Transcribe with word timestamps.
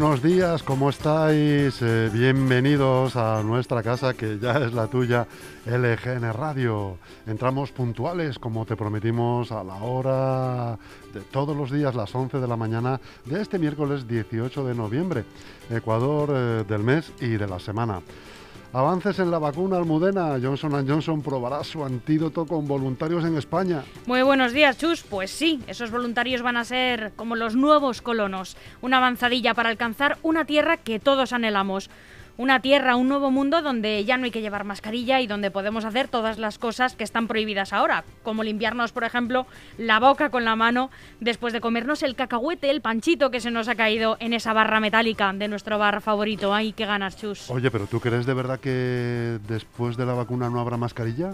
buenos 0.00 0.22
días, 0.22 0.62
¿cómo 0.62 0.90
estáis? 0.90 1.82
Eh, 1.82 2.08
bienvenidos 2.12 3.16
a 3.16 3.42
nuestra 3.42 3.82
casa 3.82 4.14
que 4.14 4.38
ya 4.38 4.52
es 4.58 4.72
la 4.72 4.86
tuya, 4.86 5.26
LGN 5.66 6.32
Radio. 6.32 6.98
Entramos 7.26 7.72
puntuales, 7.72 8.38
como 8.38 8.64
te 8.64 8.76
prometimos, 8.76 9.50
a 9.50 9.64
la 9.64 9.74
hora 9.74 10.78
de 11.12 11.20
todos 11.32 11.56
los 11.56 11.72
días, 11.72 11.96
las 11.96 12.14
11 12.14 12.38
de 12.38 12.46
la 12.46 12.56
mañana 12.56 13.00
de 13.24 13.42
este 13.42 13.58
miércoles 13.58 14.06
18 14.06 14.66
de 14.66 14.74
noviembre, 14.76 15.24
Ecuador 15.68 16.30
eh, 16.32 16.64
del 16.68 16.84
mes 16.84 17.12
y 17.20 17.30
de 17.30 17.48
la 17.48 17.58
semana. 17.58 18.00
Avances 18.72 19.18
en 19.18 19.30
la 19.30 19.38
vacuna 19.38 19.78
Almudena. 19.78 20.38
Johnson 20.42 20.86
Johnson 20.86 21.22
probará 21.22 21.64
su 21.64 21.82
antídoto 21.82 22.44
con 22.44 22.68
voluntarios 22.68 23.24
en 23.24 23.38
España. 23.38 23.82
Muy 24.04 24.20
buenos 24.20 24.52
días, 24.52 24.76
Chus. 24.76 25.02
Pues 25.02 25.30
sí, 25.30 25.62
esos 25.66 25.90
voluntarios 25.90 26.42
van 26.42 26.58
a 26.58 26.64
ser 26.64 27.12
como 27.16 27.34
los 27.34 27.56
nuevos 27.56 28.02
colonos. 28.02 28.58
Una 28.82 28.98
avanzadilla 28.98 29.54
para 29.54 29.70
alcanzar 29.70 30.18
una 30.22 30.44
tierra 30.44 30.76
que 30.76 31.00
todos 31.00 31.32
anhelamos 31.32 31.88
una 32.38 32.60
tierra, 32.60 32.96
un 32.96 33.08
nuevo 33.08 33.30
mundo 33.30 33.60
donde 33.62 34.04
ya 34.04 34.16
no 34.16 34.24
hay 34.24 34.30
que 34.30 34.40
llevar 34.40 34.64
mascarilla 34.64 35.20
y 35.20 35.26
donde 35.26 35.50
podemos 35.50 35.84
hacer 35.84 36.06
todas 36.06 36.38
las 36.38 36.56
cosas 36.56 36.94
que 36.94 37.02
están 37.04 37.26
prohibidas 37.26 37.72
ahora, 37.72 38.04
como 38.22 38.44
limpiarnos, 38.44 38.92
por 38.92 39.04
ejemplo, 39.04 39.46
la 39.76 39.98
boca 39.98 40.30
con 40.30 40.44
la 40.44 40.54
mano 40.54 40.88
después 41.20 41.52
de 41.52 41.60
comernos 41.60 42.02
el 42.04 42.14
cacahuete, 42.14 42.70
el 42.70 42.80
panchito 42.80 43.30
que 43.30 43.40
se 43.40 43.50
nos 43.50 43.68
ha 43.68 43.74
caído 43.74 44.16
en 44.20 44.32
esa 44.32 44.52
barra 44.52 44.78
metálica 44.78 45.32
de 45.32 45.48
nuestro 45.48 45.78
bar 45.78 46.00
favorito. 46.00 46.54
Ay, 46.54 46.72
qué 46.72 46.86
ganas, 46.86 47.16
chus. 47.16 47.50
Oye, 47.50 47.72
pero 47.72 47.86
¿tú 47.86 47.98
crees 47.98 48.24
de 48.24 48.34
verdad 48.34 48.60
que 48.60 49.38
después 49.48 49.96
de 49.96 50.06
la 50.06 50.12
vacuna 50.12 50.48
no 50.48 50.60
habrá 50.60 50.76
mascarilla? 50.76 51.32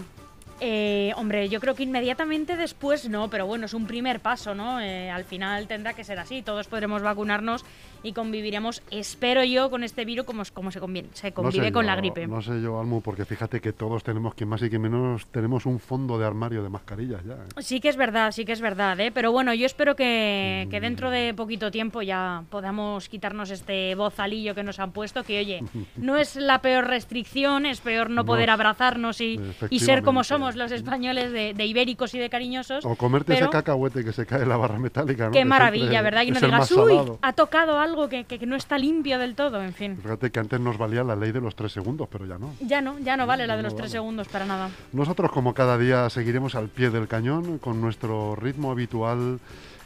Eh, 0.61 1.11
hombre, 1.17 1.49
yo 1.49 1.59
creo 1.59 1.75
que 1.75 1.83
inmediatamente 1.83 2.55
después 2.55 3.09
no, 3.09 3.29
pero 3.29 3.45
bueno, 3.45 3.65
es 3.65 3.73
un 3.73 3.85
primer 3.85 4.21
paso, 4.21 4.55
¿no? 4.55 4.79
Eh, 4.79 5.11
al 5.11 5.25
final 5.25 5.67
tendrá 5.67 5.93
que 5.93 6.05
ser 6.05 6.17
así, 6.17 6.41
todos 6.41 6.67
podremos 6.67 7.01
vacunarnos 7.01 7.65
y 8.05 8.13
conviviremos, 8.13 8.83
espero 8.91 9.43
yo, 9.43 9.71
con 9.71 9.83
este 9.83 10.05
virus 10.05 10.25
como, 10.25 10.43
como 10.53 10.71
se, 10.71 10.79
conviene, 10.79 11.09
se 11.13 11.31
convive 11.31 11.71
con 11.71 11.87
la 11.87 11.95
gripe. 11.95 12.27
No 12.27 12.41
sé 12.41 12.61
yo, 12.61 12.79
Almu, 12.79 13.01
porque 13.01 13.25
fíjate 13.25 13.59
que 13.59 13.73
todos 13.73 14.03
tenemos, 14.03 14.35
que 14.35 14.45
más 14.45 14.61
y 14.61 14.69
que 14.69 14.77
menos, 14.77 15.25
tenemos 15.27 15.65
un 15.65 15.79
fondo 15.79 16.19
de 16.19 16.25
armario 16.25 16.61
de 16.61 16.69
mascarillas 16.69 17.23
ya. 17.25 17.33
¿eh? 17.33 17.61
Sí 17.61 17.79
que 17.79 17.89
es 17.89 17.97
verdad, 17.97 18.31
sí 18.31 18.45
que 18.45 18.51
es 18.51 18.61
verdad, 18.61 18.99
¿eh? 18.99 19.11
pero 19.11 19.31
bueno, 19.31 19.55
yo 19.55 19.65
espero 19.65 19.95
que, 19.95 20.67
que 20.69 20.79
dentro 20.79 21.09
de 21.09 21.33
poquito 21.33 21.71
tiempo 21.71 22.03
ya 22.03 22.43
podamos 22.51 23.09
quitarnos 23.09 23.49
este 23.49 23.95
bozalillo 23.95 24.53
que 24.53 24.61
nos 24.61 24.79
han 24.79 24.91
puesto, 24.91 25.23
que 25.23 25.39
oye, 25.39 25.63
no 25.97 26.17
es 26.17 26.35
la 26.35 26.59
peor 26.59 26.87
restricción, 26.87 27.65
es 27.65 27.81
peor 27.81 28.11
no 28.11 28.23
poder 28.23 28.51
abrazarnos 28.51 29.19
y, 29.19 29.39
y 29.71 29.79
ser 29.79 30.03
como 30.03 30.23
somos 30.23 30.55
los 30.55 30.71
españoles 30.71 31.31
de, 31.31 31.65
ibéricos 31.65 32.13
y 32.13 32.19
de 32.19 32.29
cariñosos. 32.29 32.85
O 32.85 32.95
comerte 32.95 33.33
ese 33.33 33.49
cacahuete 33.49 34.03
que 34.03 34.13
se 34.13 34.27
cae 34.27 34.43
en 34.43 34.49
la 34.49 34.57
barra 34.57 34.77
metálica, 34.77 35.25
¿no? 35.25 35.31
Qué 35.31 35.43
maravilla, 35.43 36.03
¿verdad? 36.03 36.21
Y 36.21 36.31
no 36.31 36.39
digas, 36.39 36.71
uy, 36.71 36.99
ha 37.21 37.33
tocado 37.33 37.79
algo 37.79 37.94
que, 38.09 38.25
no 38.45 38.55
está 38.55 38.77
limpio 38.77 39.17
del 39.17 39.35
todo, 39.35 39.61
en 39.63 39.73
fin. 39.73 39.97
Fíjate 40.01 40.31
que 40.31 40.39
antes 40.39 40.59
nos 40.59 40.77
valía 40.77 41.03
la 41.03 41.15
ley 41.15 41.31
de 41.31 41.41
los 41.41 41.55
tres 41.55 41.71
segundos, 41.71 42.07
pero 42.11 42.25
ya 42.25 42.37
no. 42.37 42.53
Ya 42.61 42.81
no, 42.81 42.99
ya 42.99 43.17
no 43.17 43.25
vale 43.25 43.47
la 43.47 43.57
de 43.57 43.63
los 43.63 43.75
tres 43.75 43.91
segundos 43.91 44.27
para 44.27 44.45
nada. 44.45 44.69
Nosotros, 44.91 45.31
como 45.31 45.53
cada 45.53 45.77
día, 45.77 46.09
seguiremos 46.09 46.55
al 46.55 46.67
pie 46.67 46.89
del 46.89 47.07
cañón 47.07 47.57
con 47.57 47.81
nuestro 47.81 48.35
ritmo 48.35 48.71
habitual 48.71 49.39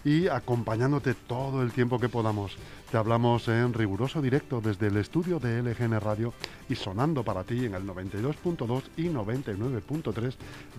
y 0.04 0.28
acompañándote 0.28 1.14
todo 1.14 1.62
el 1.62 1.72
tiempo 1.72 2.00
que 2.00 2.10
podamos. 2.10 2.58
Te 2.92 2.98
hablamos 2.98 3.48
en 3.48 3.72
riguroso 3.76 4.20
directo 4.20 4.62
desde 4.62 4.88
el 4.88 4.98
estudio 4.98 5.40
de 5.40 5.62
LGN 5.62 6.00
Radio 6.00 6.34
y 6.68 6.74
sonando 6.74 7.24
para 7.24 7.44
ti 7.44 7.66
en 7.66 7.76
el 7.76 7.86
92.2 7.86 8.82
y 8.98 9.10
99.3 9.10 10.34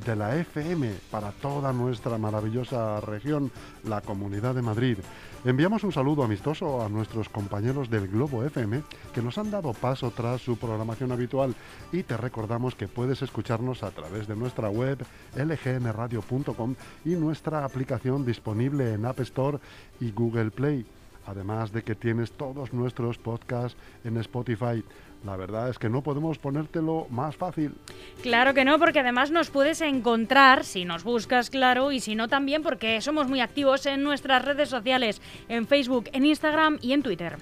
de 0.05 0.17
la 0.17 0.35
FM 0.35 0.93
para 1.09 1.31
toda 1.31 1.73
nuestra 1.73 2.19
maravillosa 2.19 3.01
región, 3.01 3.53
la 3.85 4.01
Comunidad 4.01 4.57
de 4.57 4.63
Madrid. 4.63 4.99
Enviamos 5.45 5.85
un 5.85 5.93
saludo 5.93 6.25
amistoso 6.25 6.85
a 6.85 6.89
nuestros 6.89 7.29
compañeros 7.29 7.89
del 7.89 8.09
Globo 8.09 8.43
FM 8.43 8.83
que 9.15 9.23
nos 9.23 9.39
han 9.39 9.53
dado 9.53 9.73
paso 9.73 10.11
tras 10.11 10.41
su 10.41 10.57
programación 10.57 11.13
habitual 11.13 11.55
y 11.93 12.03
te 12.03 12.17
recordamos 12.17 12.75
que 12.75 12.89
puedes 12.89 13.23
escucharnos 13.23 13.85
a 13.85 13.93
través 13.93 14.27
de 14.27 14.35
nuestra 14.35 14.69
web 14.69 14.99
lgnradio.com 15.37 16.75
y 17.05 17.11
nuestra 17.11 17.65
aplicación 17.65 18.27
disponible 18.27 18.95
en 18.95 19.07
App 19.07 19.21
Store 19.21 19.59
y 20.01 20.11
Google 20.11 20.51
Play 20.51 20.85
además 21.27 21.73
de 21.73 21.83
que 21.83 21.95
tienes 21.95 22.33
todos 22.33 22.73
nuestros 22.73 23.19
podcasts 23.19 23.77
en 24.05 24.17
Spotify. 24.19 24.83
La 25.25 25.37
verdad 25.37 25.69
es 25.69 25.79
que 25.79 25.91
no 25.91 26.03
podemos 26.03 26.39
ponértelo 26.39 27.07
más 27.11 27.37
fácil. 27.37 27.75
Claro 28.23 28.55
que 28.55 28.65
no, 28.65 28.79
porque 28.79 29.01
además 29.01 29.31
nos 29.31 29.51
puedes 29.51 29.83
encontrar 29.83 30.65
si 30.65 30.87
nos 30.87 31.05
buscas, 31.05 31.51
claro, 31.51 31.93
y 31.93 32.01
si 32.01 32.15
no 32.15 32.29
también 32.29 32.63
porque 32.63 33.01
somos 33.03 33.29
muy 33.29 33.41
activos 33.41 33.85
en 33.85 34.03
nuestras 34.03 34.45
redes 34.45 34.71
sociales, 34.71 35.21
en 35.49 35.67
Facebook, 35.67 36.09
en 36.13 36.25
Instagram 36.25 36.79
y 36.81 36.93
en 36.93 37.03
Twitter. 37.03 37.37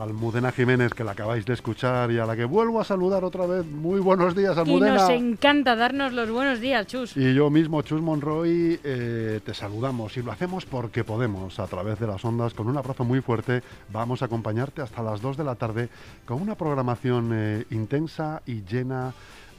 Almudena 0.00 0.50
Jiménez, 0.52 0.94
que 0.94 1.04
la 1.04 1.12
acabáis 1.12 1.44
de 1.44 1.52
escuchar 1.52 2.10
y 2.10 2.18
a 2.18 2.26
la 2.26 2.34
que 2.34 2.44
vuelvo 2.44 2.80
a 2.80 2.84
saludar 2.84 3.24
otra 3.24 3.46
vez. 3.46 3.66
Muy 3.66 4.00
buenos 4.00 4.34
días, 4.34 4.56
Almudena. 4.56 4.94
Y 4.94 4.98
nos 4.98 5.10
encanta 5.10 5.76
darnos 5.76 6.12
los 6.12 6.30
buenos 6.30 6.60
días, 6.60 6.86
Chus. 6.86 7.16
Y 7.16 7.34
yo 7.34 7.50
mismo, 7.50 7.82
Chus 7.82 8.00
Monroy, 8.00 8.80
eh, 8.82 9.40
te 9.44 9.54
saludamos 9.54 10.16
y 10.16 10.22
lo 10.22 10.32
hacemos 10.32 10.64
porque 10.64 11.04
podemos, 11.04 11.58
a 11.60 11.66
través 11.66 11.98
de 11.98 12.06
las 12.06 12.24
ondas, 12.24 12.54
con 12.54 12.68
un 12.68 12.76
abrazo 12.76 13.04
muy 13.04 13.20
fuerte. 13.20 13.62
Vamos 13.92 14.22
a 14.22 14.26
acompañarte 14.26 14.82
hasta 14.82 15.02
las 15.02 15.20
2 15.20 15.36
de 15.36 15.44
la 15.44 15.54
tarde 15.54 15.88
con 16.24 16.40
una 16.40 16.54
programación 16.54 17.30
eh, 17.32 17.64
intensa 17.70 18.42
y 18.46 18.62
llena 18.62 19.12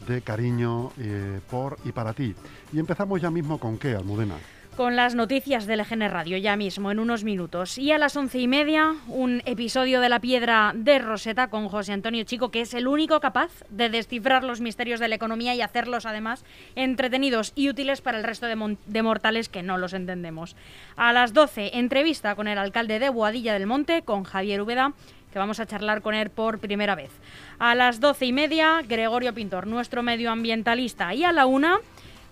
de 0.08 0.22
cariño 0.22 0.92
eh, 1.00 1.40
por 1.50 1.78
y 1.86 1.92
para 1.92 2.14
ti. 2.14 2.34
Y 2.74 2.80
empezamos 2.80 3.22
ya 3.22 3.30
mismo 3.30 3.60
con 3.60 3.78
qué, 3.78 3.96
Almudena 3.96 4.36
con 4.82 4.96
las 4.96 5.14
noticias 5.14 5.68
del 5.68 5.82
EGN 5.82 6.10
Radio 6.10 6.38
ya 6.38 6.56
mismo, 6.56 6.90
en 6.90 6.98
unos 6.98 7.24
minutos. 7.24 7.78
Y 7.78 7.92
a 7.92 8.00
las 8.00 8.16
once 8.16 8.40
y 8.40 8.48
media, 8.48 8.96
un 9.10 9.44
episodio 9.46 10.02
de 10.02 10.10
La 10.10 10.20
Piedra 10.20 10.72
de 10.74 10.98
Roseta 10.98 11.52
con 11.52 11.70
José 11.70 11.94
Antonio 11.94 12.24
Chico, 12.24 12.50
que 12.50 12.62
es 12.62 12.74
el 12.74 12.88
único 12.88 13.20
capaz 13.20 13.52
de 13.70 13.90
descifrar 13.90 14.44
los 14.44 14.60
misterios 14.60 15.00
de 15.00 15.08
la 15.08 15.14
economía 15.14 15.54
y 15.54 15.62
hacerlos 15.62 16.08
además 16.08 16.44
entretenidos 16.74 17.52
y 17.54 17.70
útiles 17.70 18.02
para 18.02 18.18
el 18.18 18.24
resto 18.24 18.48
de, 18.48 19.04
mortales 19.04 19.50
que 19.50 19.62
no 19.62 19.78
los 19.78 19.94
entendemos. 19.94 20.56
A 20.96 21.14
las 21.14 21.34
doce, 21.34 21.78
entrevista 21.78 22.34
con 22.34 22.48
el 22.48 22.58
alcalde 22.58 22.98
de 22.98 23.10
Boadilla 23.10 23.54
del 23.54 23.68
Monte, 23.68 24.02
con 24.02 24.24
Javier 24.24 24.64
Ubeda 24.64 24.94
que 25.32 25.40
vamos 25.40 25.60
a 25.60 25.66
charlar 25.66 26.02
con 26.02 26.14
él 26.14 26.30
por 26.30 26.60
primera 26.60 26.96
vez. 26.96 27.12
A 27.58 27.74
las 27.74 28.00
doce 28.00 28.26
y 28.26 28.34
media, 28.34 28.82
Gregorio 28.86 29.34
Pintor, 29.34 29.66
nuestro 29.66 30.04
medioambientalista. 30.04 31.14
Y 31.14 31.24
a 31.24 31.32
la 31.32 31.46
una, 31.46 31.80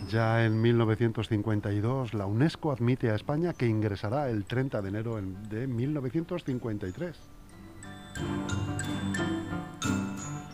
Ya 0.09 0.45
en 0.45 0.61
1952 0.61 2.13
la 2.13 2.27
UNESCO 2.27 2.73
admite 2.73 3.11
a 3.11 3.15
España 3.15 3.53
que 3.53 3.69
ingresará 3.69 4.29
el 4.29 4.45
30 4.45 4.83
de 4.83 4.89
enero 4.89 5.21
de 5.49 5.69
1953. 5.69 7.21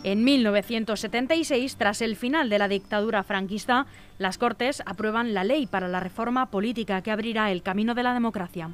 En 0.05 0.23
1976, 0.23 1.77
tras 1.77 2.03
el 2.03 2.15
final 2.15 2.49
de 2.49 2.59
la 2.59 2.69
dictadura 2.69 3.25
franquista, 3.25 3.87
las 4.19 4.39
Cortes 4.39 4.83
aprueban 4.87 5.35
la 5.35 5.45
ley 5.45 5.67
para 5.67 5.89
la 5.89 6.01
reforma 6.01 6.51
política 6.51 7.03
que 7.03 7.11
abrirá 7.11 7.51
el 7.51 7.63
camino 7.63 7.95
de 7.95 8.03
la 8.05 8.15
democracia. 8.15 8.71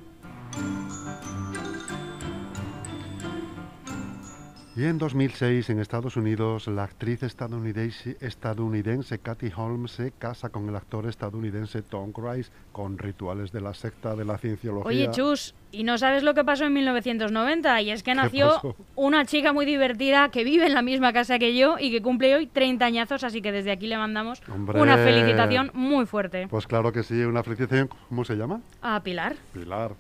Y 4.77 4.87
en 4.87 4.99
2006, 4.99 5.71
en 5.71 5.79
Estados 5.79 6.17
Unidos, 6.17 6.67
la 6.67 6.83
actriz 6.83 7.23
estadounidense, 7.23 8.17
estadounidense 8.21 9.21
Kathy 9.21 9.53
Holmes 9.57 9.93
se 9.93 10.11
casa 10.11 10.49
con 10.49 10.69
el 10.69 10.75
actor 10.75 11.07
estadounidense 11.07 11.81
Tom 11.83 12.11
Cruise 12.11 12.51
con 12.73 12.99
rituales 12.99 13.53
de 13.53 13.61
la 13.61 13.73
secta 13.73 14.17
de 14.17 14.25
la 14.25 14.37
cienciología. 14.37 14.89
Oye, 14.89 15.09
Chus, 15.13 15.55
¿y 15.71 15.85
no 15.85 15.97
sabes 15.97 16.25
lo 16.25 16.35
que 16.35 16.43
pasó 16.43 16.65
en 16.65 16.73
1990? 16.73 17.83
Y 17.83 17.93
es 17.93 18.03
que 18.03 18.17
nació 18.17 18.75
una 18.97 19.25
chica 19.27 19.53
muy 19.53 19.65
divertida 19.65 20.31
que 20.31 20.43
vive 20.43 20.67
en 20.67 20.75
la 20.75 20.83
misma 20.83 21.13
casa 21.13 21.39
que 21.39 21.57
yo 21.57 21.77
y 21.79 21.93
que 21.93 22.03
cumple 22.03 22.35
hoy 22.35 22.49
30 22.49 22.85
añazos, 22.85 23.23
así 23.23 23.41
que 23.41 23.53
desde 23.53 23.71
aquí 23.71 23.87
le 23.87 23.97
mandamos 23.97 24.43
una 24.75 24.97
felicitación 24.97 25.71
muy 25.75 26.05
fuerte. 26.05 26.49
Pues 26.49 26.67
claro 26.67 26.91
que 26.91 27.05
sí, 27.05 27.23
una 27.23 27.45
felicitación. 27.45 27.89
¿Cómo 28.09 28.25
se 28.25 28.35
llama? 28.35 28.61
A 28.83 29.01
Pilar. 29.05 29.37
Pilar. 29.53 29.93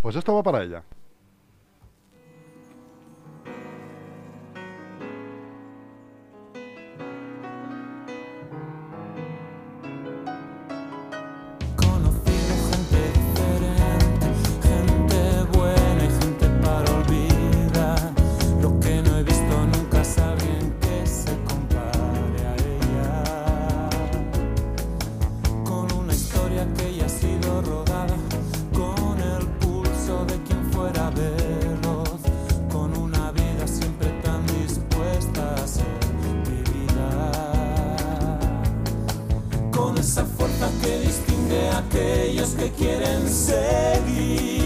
Pues 0.00 0.14
esto 0.14 0.32
va 0.36 0.44
para 0.44 0.62
ella. 0.62 0.84
aquellos 41.86 42.54
que 42.54 42.70
quieren 42.70 43.28
seguir. 43.28 44.65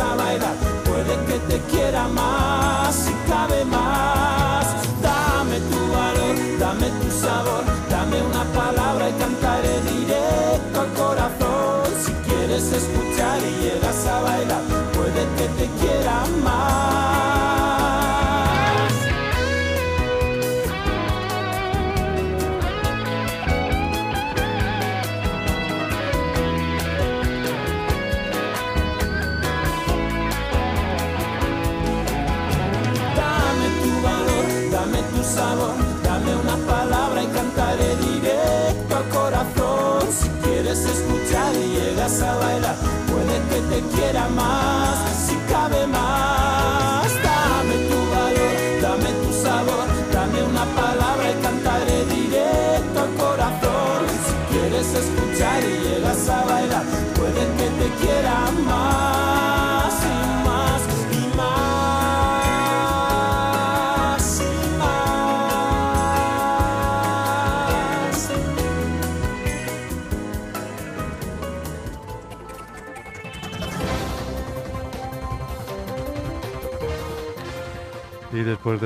a 0.00 0.14
bailar, 0.14 0.56
puede 0.84 1.14
que 1.26 1.38
te 1.48 1.58
quiera 1.70 2.08
más 2.08 2.94
si 2.94 3.12
cabe 3.30 3.64
más. 3.64 4.66
Dame 5.02 5.58
tu 5.70 5.80
valor, 5.92 6.36
dame 6.58 6.88
tu 7.00 7.10
sabor 7.10 7.74
una 8.22 8.44
palabra 8.52 9.08
y 9.08 9.12
cantaré 9.14 9.80
directo 9.82 10.80
al 10.80 10.92
corazón. 10.92 11.84
Si 12.04 12.12
quieres 12.28 12.72
escuchar 12.72 13.38
y 13.40 13.62
llegas 13.62 14.06
a 14.06 14.20
bailar, 14.20 14.62
puede 14.92 15.24
que 15.36 15.48
te 15.58 15.66
quiera 15.80 16.24
más. 16.42 16.83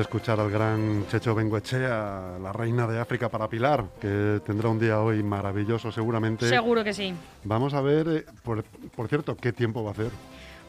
Escuchar 0.08 0.40
al 0.40 0.50
gran 0.50 1.06
Checho 1.08 1.34
Benguechea, 1.34 2.38
la 2.40 2.50
reina 2.50 2.86
de 2.86 2.98
África 2.98 3.28
para 3.28 3.46
Pilar, 3.46 3.84
que 4.00 4.40
tendrá 4.42 4.70
un 4.70 4.78
día 4.78 5.02
hoy 5.02 5.22
maravilloso 5.22 5.92
seguramente. 5.92 6.48
Seguro 6.48 6.82
que 6.82 6.94
sí. 6.94 7.12
Vamos 7.44 7.74
a 7.74 7.82
ver, 7.82 8.08
eh, 8.08 8.24
por, 8.42 8.64
cierto, 9.06 9.36
qué 9.36 9.52
tiempo 9.52 9.82
va 9.82 9.90
a 9.90 9.92
hacer. 9.92 10.10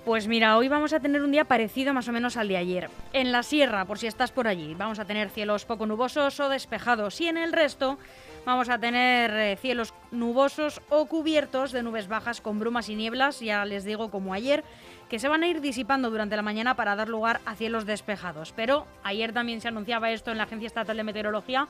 Pues 0.04 0.28
mira, 0.28 0.58
hoy 0.58 0.68
vamos 0.68 0.92
a 0.92 1.00
tener 1.00 1.22
un 1.22 1.32
día 1.32 1.46
parecido 1.46 1.94
más 1.94 2.10
o 2.10 2.12
menos 2.12 2.36
al 2.36 2.50
de 2.50 2.58
ayer. 2.58 2.90
En 3.14 3.32
la 3.32 3.42
sierra, 3.42 3.86
por 3.86 3.98
si 3.98 4.08
estás 4.08 4.32
por 4.32 4.46
allí, 4.46 4.76
vamos 4.78 5.00
a 5.00 5.06
tener 5.06 5.30
cielos 5.30 5.64
poco 5.64 5.86
nubosos 5.86 6.38
o 6.42 6.50
despejados 6.50 7.22
y 7.22 7.28
en 7.28 7.38
el 7.38 7.54
resto 7.54 7.98
vamos 8.46 8.68
a 8.68 8.78
tener 8.78 9.32
eh, 9.32 9.56
cielos 9.56 9.94
nubosos 10.12 10.82
o 10.90 11.06
cubiertos 11.06 11.72
de 11.72 11.82
nubes 11.82 12.10
bajas 12.10 12.42
con 12.42 12.60
brumas 12.60 12.90
y 12.90 12.96
nieblas, 12.96 13.40
ya 13.40 13.64
les 13.64 13.86
digo 13.86 14.12
como 14.12 14.34
ayer, 14.34 14.66
que 15.10 15.20
se 15.20 15.28
van 15.28 15.44
a 15.44 15.48
ir 15.48 15.60
disipando 15.60 16.10
durante 16.10 16.36
la 16.36 16.42
mañana 16.42 16.76
para 16.76 16.96
dar 16.96 17.10
lugar 17.10 17.42
a 17.46 17.56
cielos 17.56 17.86
despejados. 17.86 18.54
Pero 18.56 18.86
ayer 19.04 19.34
también 19.34 19.60
se 19.60 19.68
anunciaba 19.68 20.12
esto 20.12 20.32
en 20.32 20.38
la 20.38 20.44
Agencia 20.44 20.68
Estatal 20.68 20.96
de 20.96 21.04
Meteorología 21.04 21.68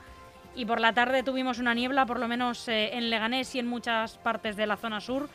y 0.54 0.66
por 0.66 0.80
la 0.80 0.92
tarde 0.92 1.22
tuvimos 1.22 1.58
una 1.58 1.74
niebla, 1.74 2.06
por 2.06 2.18
lo 2.18 2.28
menos 2.28 2.68
eh, 2.68 2.96
en 2.96 3.08
Leganés 3.08 3.54
y 3.54 3.58
en 3.58 3.66
muchas 3.66 4.18
partes 4.18 4.56
de 4.56 4.66
la 4.66 4.76
zona 4.76 5.00
sur, 5.00 5.28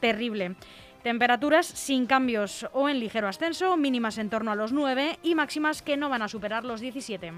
terrible. 0.00 0.56
Temperaturas 1.02 1.66
sin 1.66 2.06
cambios 2.06 2.66
o 2.72 2.88
en 2.88 2.98
ligero 2.98 3.28
ascenso, 3.28 3.76
mínimas 3.76 4.18
en 4.18 4.28
torno 4.28 4.50
a 4.50 4.56
los 4.56 4.72
9 4.72 5.20
y 5.22 5.34
máximas 5.36 5.82
que 5.82 5.96
no 5.96 6.08
van 6.08 6.22
a 6.22 6.28
superar 6.28 6.64
los 6.64 6.80
17. 6.80 7.32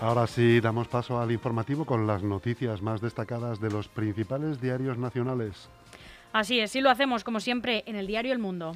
Ahora 0.00 0.26
sí, 0.26 0.60
damos 0.60 0.88
paso 0.88 1.20
al 1.20 1.30
informativo 1.30 1.84
con 1.84 2.06
las 2.06 2.22
noticias 2.22 2.80
más 2.80 3.02
destacadas 3.02 3.60
de 3.60 3.70
los 3.70 3.88
principales 3.88 4.58
diarios 4.58 4.96
nacionales. 4.96 5.68
Así 6.32 6.58
es, 6.58 6.74
y 6.74 6.80
lo 6.80 6.88
hacemos 6.88 7.22
como 7.22 7.38
siempre 7.38 7.84
en 7.86 7.96
el 7.96 8.06
diario 8.06 8.32
El 8.32 8.38
Mundo. 8.38 8.72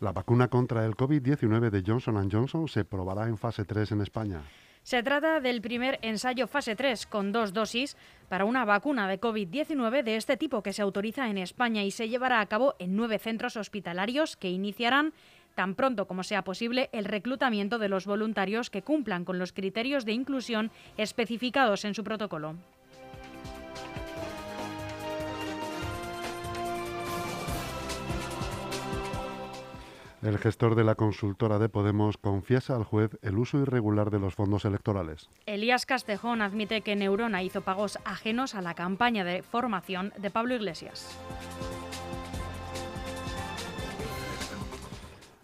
La 0.00 0.12
vacuna 0.12 0.48
contra 0.48 0.84
el 0.84 0.96
COVID-19 0.96 1.70
de 1.70 1.82
Johnson 1.86 2.30
Johnson 2.30 2.68
se 2.68 2.84
probará 2.84 3.26
en 3.28 3.38
fase 3.38 3.64
3 3.64 3.92
en 3.92 4.02
España. 4.02 4.42
Se 4.82 5.02
trata 5.02 5.40
del 5.40 5.62
primer 5.62 5.98
ensayo 6.02 6.46
fase 6.46 6.76
3 6.76 7.06
con 7.06 7.32
dos 7.32 7.54
dosis 7.54 7.96
para 8.28 8.44
una 8.44 8.66
vacuna 8.66 9.08
de 9.08 9.20
COVID-19 9.20 10.02
de 10.02 10.16
este 10.16 10.36
tipo 10.36 10.62
que 10.62 10.72
se 10.72 10.82
autoriza 10.82 11.28
en 11.30 11.38
España 11.38 11.84
y 11.84 11.90
se 11.90 12.08
llevará 12.08 12.40
a 12.40 12.46
cabo 12.46 12.74
en 12.78 12.96
nueve 12.96 13.18
centros 13.18 13.56
hospitalarios 13.56 14.36
que 14.36 14.50
iniciarán 14.50 15.12
tan 15.60 15.74
pronto 15.74 16.06
como 16.06 16.22
sea 16.22 16.42
posible 16.42 16.88
el 16.90 17.04
reclutamiento 17.04 17.78
de 17.78 17.90
los 17.90 18.06
voluntarios 18.06 18.70
que 18.70 18.80
cumplan 18.80 19.26
con 19.26 19.38
los 19.38 19.52
criterios 19.52 20.06
de 20.06 20.12
inclusión 20.12 20.70
especificados 20.96 21.84
en 21.84 21.94
su 21.94 22.02
protocolo. 22.02 22.56
El 30.22 30.38
gestor 30.38 30.76
de 30.76 30.84
la 30.84 30.94
consultora 30.94 31.58
de 31.58 31.68
Podemos 31.68 32.16
confiesa 32.16 32.74
al 32.74 32.84
juez 32.84 33.18
el 33.20 33.36
uso 33.36 33.58
irregular 33.58 34.10
de 34.10 34.18
los 34.18 34.36
fondos 34.36 34.64
electorales. 34.64 35.28
Elías 35.44 35.84
Castejón 35.84 36.40
admite 36.40 36.80
que 36.80 36.96
Neurona 36.96 37.42
hizo 37.42 37.60
pagos 37.60 37.98
ajenos 38.06 38.54
a 38.54 38.62
la 38.62 38.72
campaña 38.72 39.24
de 39.24 39.42
formación 39.42 40.14
de 40.16 40.30
Pablo 40.30 40.54
Iglesias. 40.54 41.18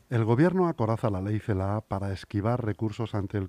El 0.08 0.24
gobierno 0.24 0.68
acoraza 0.68 1.10
la 1.10 1.20
ley 1.20 1.40
CELA 1.40 1.80
para 1.80 2.12
esquivar 2.12 2.64
recursos 2.64 3.14
ante 3.14 3.38
el, 3.38 3.48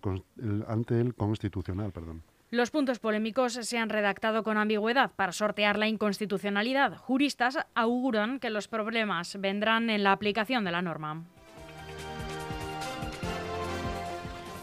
ante 0.67 0.99
el 0.99 1.13
Constitucional. 1.13 1.91
Perdón. 1.91 2.23
Los 2.49 2.71
puntos 2.71 2.99
polémicos 2.99 3.53
se 3.53 3.77
han 3.77 3.89
redactado 3.89 4.41
con 4.41 4.57
ambigüedad 4.57 5.11
para 5.15 5.33
sortear 5.33 5.77
la 5.77 5.87
inconstitucionalidad. 5.87 6.97
Juristas 6.97 7.59
auguran 7.75 8.39
que 8.39 8.49
los 8.49 8.67
problemas 8.67 9.39
vendrán 9.39 9.89
en 9.89 10.03
la 10.03 10.13
aplicación 10.13 10.63
de 10.63 10.71
la 10.71 10.81
norma. 10.81 11.25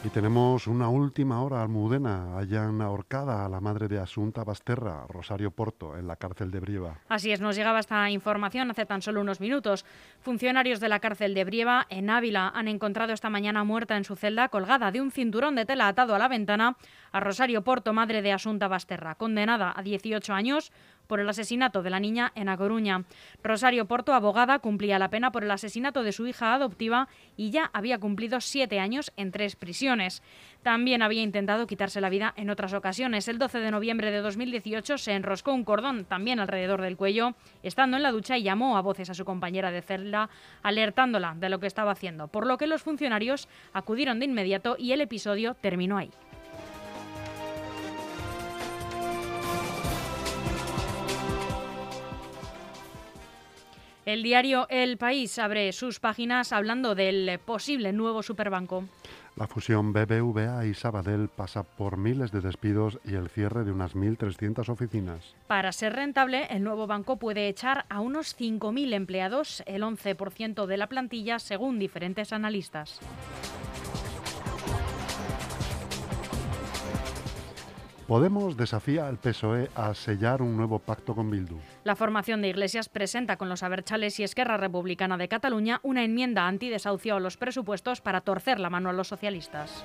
Y 0.05 0.11
tenemos 0.11 0.67
una 0.67 0.91
última 0.91 1.43
hora 1.43 1.63
almudena. 1.63 2.37
Hayan 2.37 2.83
ahorcada 2.83 3.47
a 3.47 3.49
la 3.49 3.63
madre 3.63 3.89
de 3.89 3.99
Asunta 3.99 4.45
Basterra, 4.45 5.07
Rosario 5.09 5.51
Porto, 5.51 5.97
en 5.97 6.07
la 6.07 6.17
cárcel 6.17 6.51
de 6.51 6.61
Brieva. 6.61 7.01
Así 7.09 7.33
es, 7.33 7.41
nos 7.41 7.57
llegaba 7.57 7.81
esta 7.81 8.11
información 8.11 8.71
hace 8.71 8.85
tan 8.85 9.01
solo 9.01 9.23
unos 9.23 9.41
minutos. 9.41 9.87
Funcionarios 10.21 10.79
de 10.81 10.91
la 10.91 11.01
cárcel 11.01 11.33
de 11.33 11.45
Brieva, 11.45 11.87
en 11.89 12.11
Ávila, 12.11 12.53
han 12.55 12.69
encontrado 12.69 13.15
esta 13.15 13.31
mañana 13.31 13.65
muerta 13.65 13.97
en 13.97 14.05
su 14.05 14.15
celda, 14.15 14.51
colgada 14.51 14.91
de 14.91 15.01
un 15.01 15.11
cinturón 15.11 15.55
de 15.55 15.65
tela 15.65 15.89
atado 15.89 16.15
a 16.15 16.19
la 16.19 16.29
ventana, 16.29 16.77
a 17.11 17.21
Rosario 17.21 17.65
Porto, 17.65 17.95
madre 17.95 18.21
de 18.21 18.33
Asunta 18.33 18.69
Basterra, 18.69 19.15
condenada 19.15 19.73
a 19.75 19.83
18 19.83 20.35
años 20.35 20.71
por 21.15 21.21
el 21.21 21.29
asesinato 21.29 21.85
de 21.85 21.91
la 21.91 22.01
niña 22.01 22.33
en 22.35 22.49
A 22.49 22.57
Coruña. 22.57 23.05
Rosario 23.41 23.85
Porto, 23.87 24.15
abogada, 24.15 24.59
cumplía 24.59 24.99
la 24.99 25.11
pena 25.11 25.31
por 25.31 25.45
el 25.45 25.51
asesinato 25.53 26.03
de 26.03 26.11
su 26.11 26.27
hija 26.27 26.55
adoptiva 26.55 27.07
y 27.37 27.51
ya 27.51 27.71
había 27.73 28.01
cumplido 28.01 28.41
siete 28.41 28.81
años 28.81 29.13
en 29.17 29.31
tres 29.31 29.55
prisiones. 29.55 30.25
También 30.65 31.03
había 31.03 31.23
intentado 31.23 31.69
quitarse 31.69 32.01
la 32.01 32.09
vida 32.09 32.35
en 32.37 32.51
otras 32.51 32.73
ocasiones. 32.73 33.29
El 33.29 33.39
12 33.39 33.61
de 33.61 33.71
noviembre 33.71 34.11
de 34.11 34.23
2018 34.23 34.99
se 34.99 35.13
enroscó 35.13 35.53
un 35.53 35.63
cordón 35.63 36.05
también 36.05 36.41
alrededor 36.41 36.83
del 36.83 36.97
cuello, 36.97 37.37
estando 37.63 37.97
en 37.97 38.03
la 38.03 38.11
ducha 38.11 38.37
y 38.37 38.43
llamó 38.43 38.77
a 38.77 38.83
voces 38.83 39.09
a 39.09 39.15
su 39.15 39.25
compañera 39.25 39.71
de 39.71 39.83
celda, 39.83 40.31
alertándola 40.65 41.37
de 41.39 41.49
lo 41.49 41.61
que 41.61 41.69
estaba 41.69 41.93
haciendo, 41.93 42.27
por 42.27 42.45
lo 42.45 42.59
que 42.59 42.67
los 42.67 42.83
funcionarios 42.83 43.49
acudieron 43.73 44.19
de 44.19 44.25
inmediato 44.25 44.75
y 44.81 44.91
el 44.91 45.01
episodio 45.01 45.55
terminó 45.55 45.97
ahí. 45.97 46.11
El 54.07 54.23
diario 54.23 54.67
El 54.69 54.99
País 54.99 55.39
abre 55.39 55.73
sus 55.73 55.99
páginas 55.99 56.53
hablando 56.53 56.95
del 56.95 57.39
posible 57.39 57.91
nuevo 57.93 58.23
superbanco. 58.23 58.85
La 59.35 59.47
fusión 59.47 59.95
BBVA 59.95 60.67
y 60.67 60.75
Sabadell 60.75 61.29
pasa 61.29 61.63
por 61.63 61.97
miles 61.97 62.31
de 62.31 62.43
despidos 62.43 62.99
y 63.05 63.15
el 63.15 63.31
cierre 63.31 63.65
de 63.65 63.73
unas 63.73 63.97
1.300 63.97 64.69
oficinas. 64.69 65.35
Para 65.47 65.73
ser 65.73 65.95
rentable, 65.95 66.47
el 66.51 66.63
nuevo 66.63 66.87
banco 66.87 67.17
puede 67.17 67.49
echar 67.49 67.87
a 67.89 68.01
unos 68.01 68.39
5.000 68.39 68.93
empleados, 68.93 69.63
el 69.67 69.83
11% 69.83 70.67
de 70.67 70.77
la 70.77 70.87
plantilla, 70.87 71.39
según 71.39 71.79
diferentes 71.79 72.33
analistas. 72.35 73.01
Podemos 78.07 78.59
desafía 78.59 79.09
al 79.09 79.17
PSOE 79.17 79.71
a 79.75 79.95
sellar 79.95 80.43
un 80.43 80.59
nuevo 80.59 80.79
pacto 80.79 81.15
con 81.15 81.31
Bildu. 81.31 81.57
La 81.85 81.97
formación 81.97 82.43
de 82.43 82.49
Iglesias 82.49 82.91
presenta 82.91 83.39
con 83.39 83.49
los 83.49 83.63
Aberchales 83.63 84.21
y 84.21 84.25
Esquerra 84.25 84.59
Republicana 84.59 85.17
de 85.17 85.27
Cataluña 85.27 85.81
una 85.83 86.05
enmienda 86.05 86.47
antidesahucio 86.47 87.17
a 87.17 87.21
los 87.21 87.39
presupuestos 87.39 88.03
para 88.03 88.21
torcer 88.21 88.61
la 88.61 88.69
mano 88.69 88.91
a 88.91 88.93
los 88.93 89.09
socialistas. 89.09 89.83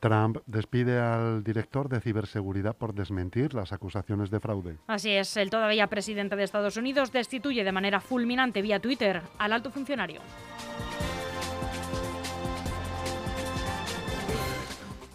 Trump 0.00 0.38
despide 0.46 0.98
al 0.98 1.42
director 1.42 1.88
de 1.88 2.00
ciberseguridad 2.00 2.76
por 2.76 2.94
desmentir 2.94 3.54
las 3.54 3.72
acusaciones 3.72 4.30
de 4.30 4.40
fraude. 4.40 4.76
Así 4.86 5.10
es, 5.10 5.36
el 5.38 5.48
todavía 5.48 5.86
presidente 5.88 6.36
de 6.36 6.44
Estados 6.44 6.76
Unidos 6.76 7.12
destituye 7.12 7.64
de 7.64 7.72
manera 7.72 8.00
fulminante 8.00 8.60
vía 8.60 8.80
Twitter 8.80 9.22
al 9.38 9.52
alto 9.52 9.70
funcionario. 9.70 10.20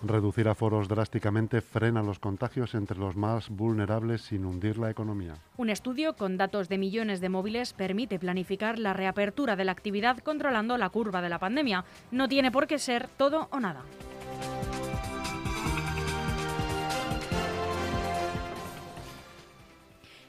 Reducir 0.08 0.48
aforos 0.48 0.88
drásticamente 0.88 1.62
frena 1.62 2.04
los 2.04 2.20
contagios 2.20 2.76
entre 2.76 3.00
los 3.00 3.16
más 3.16 3.50
vulnerables 3.50 4.22
sin 4.22 4.46
hundir 4.46 4.78
la 4.78 4.92
economía. 4.92 5.34
Un 5.58 5.72
estudio 5.72 6.16
con 6.16 6.38
datos 6.38 6.70
de 6.70 6.78
millones 6.78 7.22
de 7.22 7.30
móviles 7.30 7.74
permite 7.74 8.20
planificar 8.20 8.78
la 8.78 8.94
reapertura 8.94 9.56
de 9.56 9.66
la 9.66 9.72
actividad 9.72 10.20
controlando 10.20 10.78
la 10.78 10.90
curva 10.90 11.24
de 11.24 11.30
la 11.30 11.40
pandemia. 11.40 11.86
No 12.12 12.28
tiene 12.28 12.52
por 12.52 12.68
qué 12.68 12.78
ser 12.78 13.08
todo 13.18 13.48
o 13.52 13.60
nada. 13.60 13.82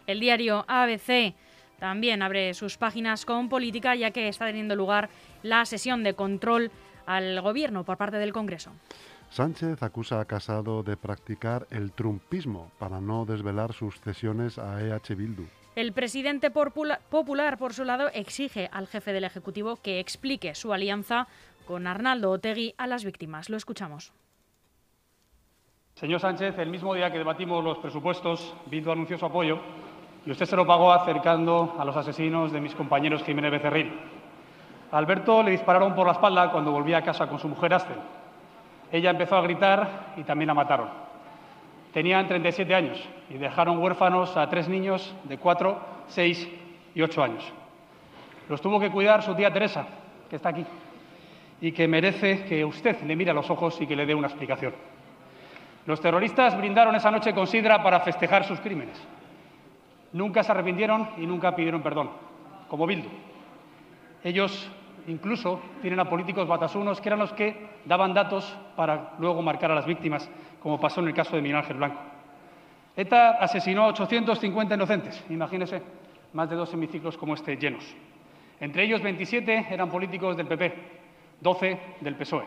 El 0.06 0.20
diario 0.20 0.64
ABC 0.68 1.34
también 1.78 2.22
abre 2.22 2.54
sus 2.54 2.78
páginas 2.78 3.26
con 3.26 3.50
política 3.50 3.94
ya 3.94 4.10
que 4.10 4.28
está 4.28 4.46
teniendo 4.46 4.74
lugar 4.74 5.10
la 5.42 5.66
sesión 5.66 6.02
de 6.02 6.14
control 6.14 6.70
al 7.04 7.40
gobierno 7.42 7.84
por 7.84 7.98
parte 7.98 8.16
del 8.16 8.32
Congreso. 8.32 8.72
Sánchez 9.30 9.82
acusa 9.82 10.20
a 10.20 10.24
Casado 10.24 10.82
de 10.82 10.96
practicar 10.96 11.66
el 11.70 11.92
trumpismo 11.92 12.70
para 12.78 13.00
no 13.00 13.26
desvelar 13.26 13.72
sus 13.72 14.00
cesiones 14.00 14.58
a 14.58 14.80
EH 14.80 15.14
Bildu. 15.14 15.44
El 15.74 15.92
presidente 15.92 16.50
popular, 16.50 17.58
por 17.58 17.74
su 17.74 17.84
lado, 17.84 18.08
exige 18.14 18.70
al 18.72 18.86
jefe 18.86 19.12
del 19.12 19.24
Ejecutivo 19.24 19.76
que 19.76 20.00
explique 20.00 20.54
su 20.54 20.72
alianza 20.72 21.26
con 21.66 21.86
Arnaldo 21.86 22.30
Otegui 22.30 22.74
a 22.78 22.86
las 22.86 23.04
víctimas. 23.04 23.50
Lo 23.50 23.58
escuchamos. 23.58 24.12
Señor 25.96 26.20
Sánchez, 26.20 26.58
el 26.58 26.70
mismo 26.70 26.94
día 26.94 27.10
que 27.10 27.18
debatimos 27.18 27.62
los 27.62 27.78
presupuestos, 27.78 28.54
Bildu 28.70 28.90
anunció 28.90 29.18
su 29.18 29.26
apoyo 29.26 29.58
y 30.24 30.30
usted 30.30 30.46
se 30.46 30.56
lo 30.56 30.66
pagó 30.66 30.92
acercando 30.92 31.76
a 31.78 31.84
los 31.84 31.96
asesinos 31.96 32.52
de 32.52 32.60
mis 32.60 32.74
compañeros 32.74 33.22
Jiménez 33.22 33.50
Becerril. 33.50 34.00
A 34.92 34.98
Alberto 34.98 35.42
le 35.42 35.50
dispararon 35.50 35.94
por 35.94 36.06
la 36.06 36.12
espalda 36.12 36.50
cuando 36.52 36.72
volvía 36.72 36.98
a 36.98 37.02
casa 37.02 37.28
con 37.28 37.38
su 37.38 37.48
mujer 37.48 37.74
Astel. 37.74 37.98
Ella 38.92 39.10
empezó 39.10 39.36
a 39.36 39.42
gritar 39.42 40.14
y 40.16 40.22
también 40.22 40.48
la 40.48 40.54
mataron. 40.54 40.88
Tenían 41.92 42.28
37 42.28 42.74
años 42.74 43.02
y 43.30 43.34
dejaron 43.34 43.78
huérfanos 43.78 44.36
a 44.36 44.48
tres 44.48 44.68
niños 44.68 45.14
de 45.24 45.38
4, 45.38 45.80
6 46.08 46.48
y 46.94 47.02
8 47.02 47.22
años. 47.22 47.52
Los 48.48 48.60
tuvo 48.60 48.78
que 48.78 48.90
cuidar 48.90 49.22
su 49.22 49.34
tía 49.34 49.52
Teresa, 49.52 49.86
que 50.30 50.36
está 50.36 50.50
aquí, 50.50 50.64
y 51.60 51.72
que 51.72 51.88
merece 51.88 52.44
que 52.44 52.64
usted 52.64 53.00
le 53.02 53.16
mire 53.16 53.30
a 53.30 53.34
los 53.34 53.50
ojos 53.50 53.80
y 53.80 53.86
que 53.86 53.96
le 53.96 54.06
dé 54.06 54.14
una 54.14 54.28
explicación. 54.28 54.74
Los 55.86 56.00
terroristas 56.00 56.56
brindaron 56.56 56.94
esa 56.94 57.10
noche 57.10 57.32
con 57.32 57.46
sidra 57.46 57.82
para 57.82 58.00
festejar 58.00 58.44
sus 58.44 58.60
crímenes. 58.60 59.00
Nunca 60.12 60.42
se 60.42 60.52
arrepintieron 60.52 61.10
y 61.16 61.26
nunca 61.26 61.54
pidieron 61.54 61.82
perdón, 61.82 62.10
como 62.68 62.86
Bildu. 62.86 63.08
Ellos 64.22 64.70
incluso 65.06 65.60
tienen 65.80 66.00
a 66.00 66.08
políticos 66.08 66.48
batasunos 66.48 67.00
que 67.00 67.08
eran 67.08 67.18
los 67.18 67.32
que 67.32 67.68
daban 67.84 68.14
datos 68.14 68.56
para 68.76 69.14
luego 69.18 69.42
marcar 69.42 69.70
a 69.70 69.74
las 69.74 69.86
víctimas, 69.86 70.28
como 70.60 70.80
pasó 70.80 71.00
en 71.00 71.08
el 71.08 71.14
caso 71.14 71.36
de 71.36 71.42
Miguel 71.42 71.58
Ángel 71.58 71.76
Blanco. 71.76 72.00
ETA 72.96 73.32
asesinó 73.32 73.84
a 73.84 73.88
850 73.88 74.74
inocentes, 74.74 75.24
imagínense, 75.28 75.82
más 76.32 76.48
de 76.48 76.56
dos 76.56 76.72
hemiciclos 76.72 77.16
como 77.16 77.34
este 77.34 77.56
llenos. 77.56 77.84
Entre 78.60 78.84
ellos 78.84 79.02
27 79.02 79.66
eran 79.70 79.90
políticos 79.90 80.36
del 80.36 80.46
PP, 80.46 80.74
12 81.40 81.80
del 82.00 82.14
PSOE. 82.14 82.44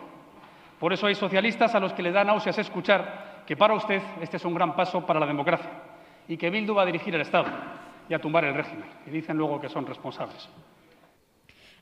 Por 0.80 0.94
eso 0.94 1.08
hay 1.08 1.16
socialistas 1.16 1.76
a 1.76 1.80
los 1.80 1.94
que 1.94 2.02
le 2.02 2.12
da 2.12 2.24
náuseas 2.24 2.58
escuchar 2.58 3.44
que 3.46 3.58
para 3.58 3.74
usted 3.74 4.02
este 4.22 4.38
es 4.38 4.46
un 4.46 4.54
gran 4.54 4.76
paso 4.76 5.06
para 5.06 5.20
la 5.20 5.26
democracia 5.26 5.70
y 6.28 6.38
que 6.38 6.50
Bildu 6.50 6.74
va 6.74 6.84
a 6.84 6.86
dirigir 6.86 7.14
el 7.16 7.22
Estado 7.22 7.48
y 8.08 8.14
a 8.14 8.20
tumbar 8.20 8.46
el 8.46 8.54
régimen. 8.54 8.86
Y 9.06 9.10
dicen 9.10 9.38
luego 9.38 9.60
que 9.60 9.70
son 9.70 9.86
responsables. 9.86 10.50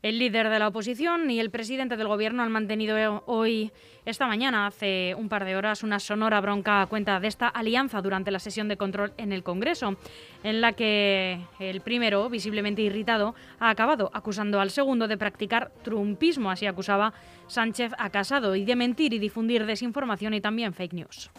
El 0.02 0.20
líder 0.20 0.50
de 0.50 0.60
la 0.60 0.68
oposición 0.68 1.30
y 1.32 1.40
el 1.40 1.50
presidente 1.50 1.98
del 1.98 2.08
gobierno 2.08 2.44
han 2.44 2.52
mantenido 2.52 3.24
hoy, 3.26 3.72
esta 4.06 4.28
mañana, 4.28 4.68
hace 4.68 5.16
un 5.18 5.28
par 5.28 5.44
de 5.44 5.56
horas, 5.56 5.84
una 5.84 6.00
sonora 6.00 6.40
bronca 6.40 6.82
a 6.82 6.86
cuenta 6.88 7.20
de 7.20 7.28
esta 7.28 7.48
alianza 7.48 8.02
durante 8.02 8.32
la 8.32 8.40
sesión 8.40 8.68
de 8.68 8.78
control 8.78 9.14
en 9.18 9.32
el 9.32 9.44
Congreso, 9.44 9.98
en 10.44 10.62
la 10.62 10.74
que 10.74 11.40
el 11.60 11.82
primero, 11.82 12.30
visiblemente 12.30 12.82
irritado, 12.82 13.36
ha 13.60 13.70
acabado 13.70 14.12
acusando 14.14 14.60
al 14.60 14.70
segundo 14.70 15.08
de 15.08 15.18
practicar 15.18 15.72
trumpismo, 15.84 16.52
así 16.52 16.68
acusaba 16.68 17.14
Sánchez 17.48 17.94
a 17.98 18.10
Casado, 18.10 18.56
y 18.56 18.66
de 18.66 18.76
mentir 18.76 19.14
y 19.14 19.20
difundir 19.20 19.66
desinformación 19.66 20.34
y 20.34 20.42
también 20.42 20.74
fake 20.74 20.94
news. 20.94 21.32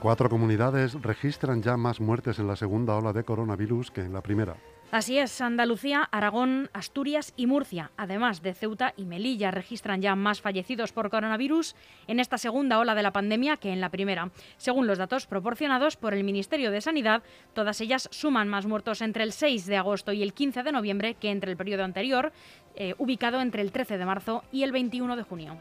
Cuatro 0.00 0.30
comunidades 0.30 0.94
registran 1.02 1.62
ya 1.62 1.76
más 1.76 2.00
muertes 2.00 2.38
en 2.38 2.46
la 2.46 2.56
segunda 2.56 2.96
ola 2.96 3.12
de 3.12 3.22
coronavirus 3.22 3.90
que 3.90 4.00
en 4.00 4.14
la 4.14 4.22
primera. 4.22 4.56
Así 4.90 5.18
es, 5.18 5.42
Andalucía, 5.42 6.08
Aragón, 6.10 6.70
Asturias 6.72 7.34
y 7.36 7.46
Murcia, 7.46 7.92
además 7.98 8.40
de 8.40 8.54
Ceuta 8.54 8.94
y 8.96 9.04
Melilla, 9.04 9.50
registran 9.50 10.00
ya 10.00 10.16
más 10.16 10.40
fallecidos 10.40 10.92
por 10.92 11.10
coronavirus 11.10 11.76
en 12.08 12.18
esta 12.18 12.38
segunda 12.38 12.78
ola 12.78 12.94
de 12.94 13.02
la 13.02 13.12
pandemia 13.12 13.58
que 13.58 13.72
en 13.72 13.82
la 13.82 13.90
primera. 13.90 14.30
Según 14.56 14.86
los 14.86 14.96
datos 14.96 15.26
proporcionados 15.26 15.96
por 15.96 16.14
el 16.14 16.24
Ministerio 16.24 16.70
de 16.70 16.80
Sanidad, 16.80 17.22
todas 17.52 17.80
ellas 17.82 18.08
suman 18.10 18.48
más 18.48 18.64
muertos 18.64 19.02
entre 19.02 19.22
el 19.22 19.32
6 19.32 19.66
de 19.66 19.76
agosto 19.76 20.12
y 20.12 20.22
el 20.22 20.32
15 20.32 20.62
de 20.62 20.72
noviembre 20.72 21.14
que 21.14 21.30
entre 21.30 21.50
el 21.50 21.58
periodo 21.58 21.84
anterior, 21.84 22.32
eh, 22.74 22.94
ubicado 22.96 23.42
entre 23.42 23.60
el 23.60 23.70
13 23.70 23.98
de 23.98 24.06
marzo 24.06 24.44
y 24.50 24.62
el 24.62 24.72
21 24.72 25.14
de 25.14 25.22
junio. 25.22 25.58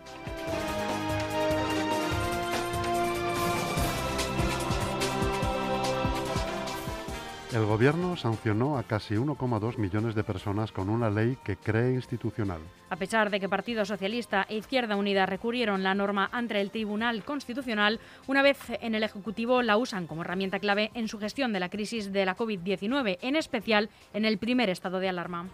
El 7.52 7.66
Gobierno 7.66 8.16
sancionó 8.16 8.78
a 8.78 8.84
casi 8.84 9.16
1,2 9.16 9.78
millones 9.78 10.14
de 10.14 10.24
personas 10.24 10.72
con 10.72 10.88
una 10.88 11.10
ley 11.10 11.36
que 11.44 11.58
cree 11.58 11.96
institucional. 11.96 12.62
A 12.92 12.96
pesar 12.96 13.32
de 13.32 13.40
que 13.40 13.50
Partido 13.50 13.86
Socialista 13.86 14.46
e 14.48 14.58
Izquierda 14.58 14.96
Unida 14.96 15.26
recurrieron 15.26 15.82
la 15.82 15.96
norma 15.96 16.30
ante 16.32 16.62
el 16.62 16.70
Tribunal 16.70 17.24
Constitucional, 17.24 18.00
una 18.28 18.44
vez 18.44 18.60
en 18.82 18.94
el 18.94 19.02
Ejecutivo 19.02 19.64
la 19.64 19.78
usan 19.78 20.06
como 20.06 20.22
herramienta 20.22 20.60
clave 20.60 20.92
en 20.94 21.08
su 21.08 21.18
gestión 21.18 21.52
de 21.52 21.60
la 21.60 21.70
crisis 21.70 22.14
de 22.14 22.24
la 22.24 22.38
COVID-19, 22.38 23.18
en 23.20 23.36
especial 23.36 23.90
en 24.14 24.26
el 24.26 24.38
primer 24.38 24.70
estado 24.70 25.00
de 25.00 25.10
alarma. 25.10 25.48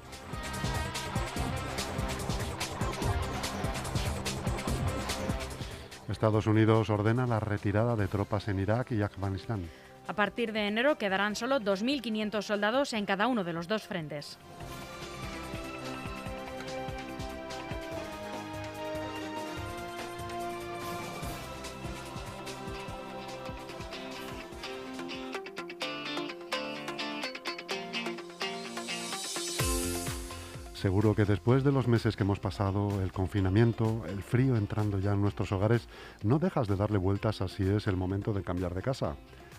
Estados 6.09 6.45
Unidos 6.45 6.89
ordena 6.89 7.25
la 7.25 7.39
retirada 7.39 7.95
de 7.95 8.07
tropas 8.09 8.49
en 8.49 8.59
Irak 8.59 8.91
y 8.91 9.01
Afganistán. 9.01 9.61
A 10.07 10.13
partir 10.13 10.53
de 10.53 10.67
enero 10.67 10.97
quedarán 10.97 11.35
solo 11.35 11.59
2.500 11.59 12.41
soldados 12.41 12.93
en 12.93 13.05
cada 13.05 13.27
uno 13.27 13.43
de 13.43 13.53
los 13.53 13.67
dos 13.67 13.83
frentes. 13.83 14.37
Seguro 30.85 31.15
que 31.15 31.25
después 31.25 31.63
de 31.63 31.71
los 31.71 31.87
meses 31.87 32.15
que 32.15 32.21
hemos 32.21 32.39
pasado, 32.39 33.01
el 33.01 33.11
confinamiento, 33.11 34.03
el 34.07 34.21
frío 34.21 34.55
entrando 34.55 34.99
ya 34.99 35.13
en 35.13 35.21
nuestros 35.21 35.51
hogares, 35.51 35.87
no 36.21 36.37
dejas 36.37 36.67
de 36.67 36.75
darle 36.75 36.99
vueltas 36.99 37.41
a 37.41 37.47
si 37.47 37.67
es 37.67 37.87
el 37.87 37.97
momento 37.97 38.33
de 38.33 38.43
cambiar 38.43 38.75
de 38.75 38.83
casa. 38.83 39.15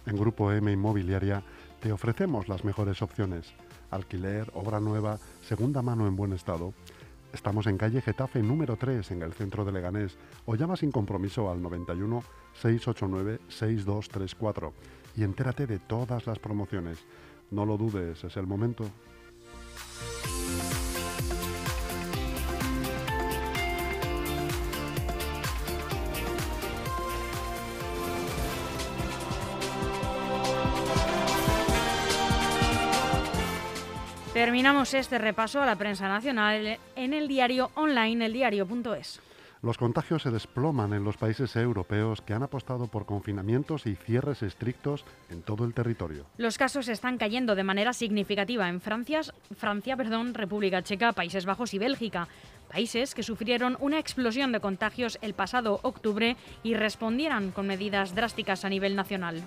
En 0.07 0.16
Grupo 0.16 0.53
M 0.53 0.71
Inmobiliaria 0.71 1.42
te 1.81 1.90
ofrecemos 1.90 2.47
las 2.47 2.64
mejores 2.64 3.03
opciones. 3.03 3.53
Alquiler, 3.90 4.49
obra 4.55 4.79
nueva, 4.79 5.19
segunda 5.42 5.83
mano 5.83 6.07
en 6.07 6.14
buen 6.14 6.33
estado. 6.33 6.75
Estamos 7.33 7.66
en 7.66 7.77
calle 7.77 8.01
Getafe 8.01 8.40
número 8.40 8.77
3 8.77 9.11
en 9.11 9.23
el 9.23 9.33
centro 9.33 9.64
de 9.64 9.73
Leganés 9.73 10.16
o 10.45 10.55
llama 10.55 10.77
sin 10.77 10.92
compromiso 10.92 11.51
al 11.51 11.61
91 11.61 12.23
689 12.55 13.40
6234 13.49 14.73
y 15.16 15.25
entérate 15.25 15.66
de 15.66 15.81
todas 15.81 16.25
las 16.29 16.38
promociones. 16.38 17.05
No 17.51 17.66
lo 17.66 17.77
dudes, 17.77 18.23
es 18.23 18.37
el 18.37 18.47
momento. 18.47 18.85
Terminamos 34.37 34.92
este 34.92 35.16
repaso 35.16 35.62
a 35.62 35.64
la 35.64 35.77
prensa 35.77 36.09
nacional 36.09 36.79
en 36.94 37.14
el 37.14 37.27
diario 37.27 37.70
online 37.75 38.27
eldiario.es. 38.27 39.18
Los 39.62 39.79
contagios 39.79 40.25
se 40.25 40.31
desploman 40.31 40.92
en 40.92 41.05
los 41.05 41.16
países 41.16 41.57
europeos 41.57 42.20
que 42.20 42.35
han 42.35 42.42
apostado 42.42 42.87
por 42.87 43.07
confinamientos 43.07 43.87
y 43.87 43.94
cierres 43.94 44.42
estrictos 44.42 45.07
en 45.31 45.40
todo 45.40 45.64
el 45.64 45.72
territorio. 45.72 46.27
Los 46.37 46.59
casos 46.59 46.88
están 46.88 47.16
cayendo 47.16 47.55
de 47.55 47.64
manera 47.64 47.94
significativa 47.94 48.68
en 48.68 48.83
Francia, 48.83 49.22
Francia, 49.57 49.96
perdón, 49.96 50.35
República 50.35 50.83
Checa, 50.83 51.14
Países 51.14 51.46
Bajos 51.46 51.72
y 51.72 51.79
Bélgica, 51.79 52.29
países 52.70 53.14
que 53.14 53.22
sufrieron 53.22 53.79
una 53.81 53.99
explosión 53.99 54.53
de 54.53 54.61
contagios 54.61 55.18
el 55.22 55.33
pasado 55.33 55.81
octubre 55.83 56.37
y 56.62 56.75
respondieran 56.75 57.53
con 57.53 57.66
medidas 57.66 58.14
drásticas 58.14 58.66
a 58.66 58.68
nivel 58.68 58.96
nacional. 58.96 59.42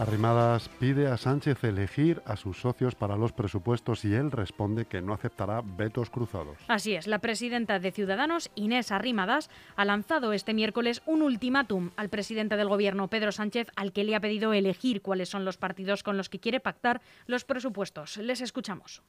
Arrimadas 0.00 0.70
pide 0.80 1.08
a 1.08 1.18
Sánchez 1.18 1.62
elegir 1.62 2.22
a 2.24 2.36
sus 2.36 2.58
socios 2.58 2.94
para 2.94 3.18
los 3.18 3.34
presupuestos 3.34 4.02
y 4.06 4.14
él 4.14 4.30
responde 4.30 4.86
que 4.86 5.02
no 5.02 5.12
aceptará 5.12 5.60
vetos 5.62 6.08
cruzados. 6.08 6.56
Así 6.68 6.94
es, 6.94 7.06
la 7.06 7.18
presidenta 7.18 7.78
de 7.78 7.92
Ciudadanos, 7.92 8.50
Inés 8.54 8.92
Arrimadas, 8.92 9.50
ha 9.76 9.84
lanzado 9.84 10.32
este 10.32 10.54
miércoles 10.54 11.02
un 11.04 11.20
ultimátum 11.20 11.90
al 11.98 12.08
presidente 12.08 12.56
del 12.56 12.70
Gobierno, 12.70 13.08
Pedro 13.08 13.30
Sánchez, 13.30 13.68
al 13.76 13.92
que 13.92 14.04
le 14.04 14.16
ha 14.16 14.20
pedido 14.20 14.54
elegir 14.54 15.02
cuáles 15.02 15.28
son 15.28 15.44
los 15.44 15.58
partidos 15.58 16.02
con 16.02 16.16
los 16.16 16.30
que 16.30 16.40
quiere 16.40 16.60
pactar 16.60 17.02
los 17.26 17.44
presupuestos. 17.44 18.16
Les 18.16 18.40
escuchamos. 18.40 19.02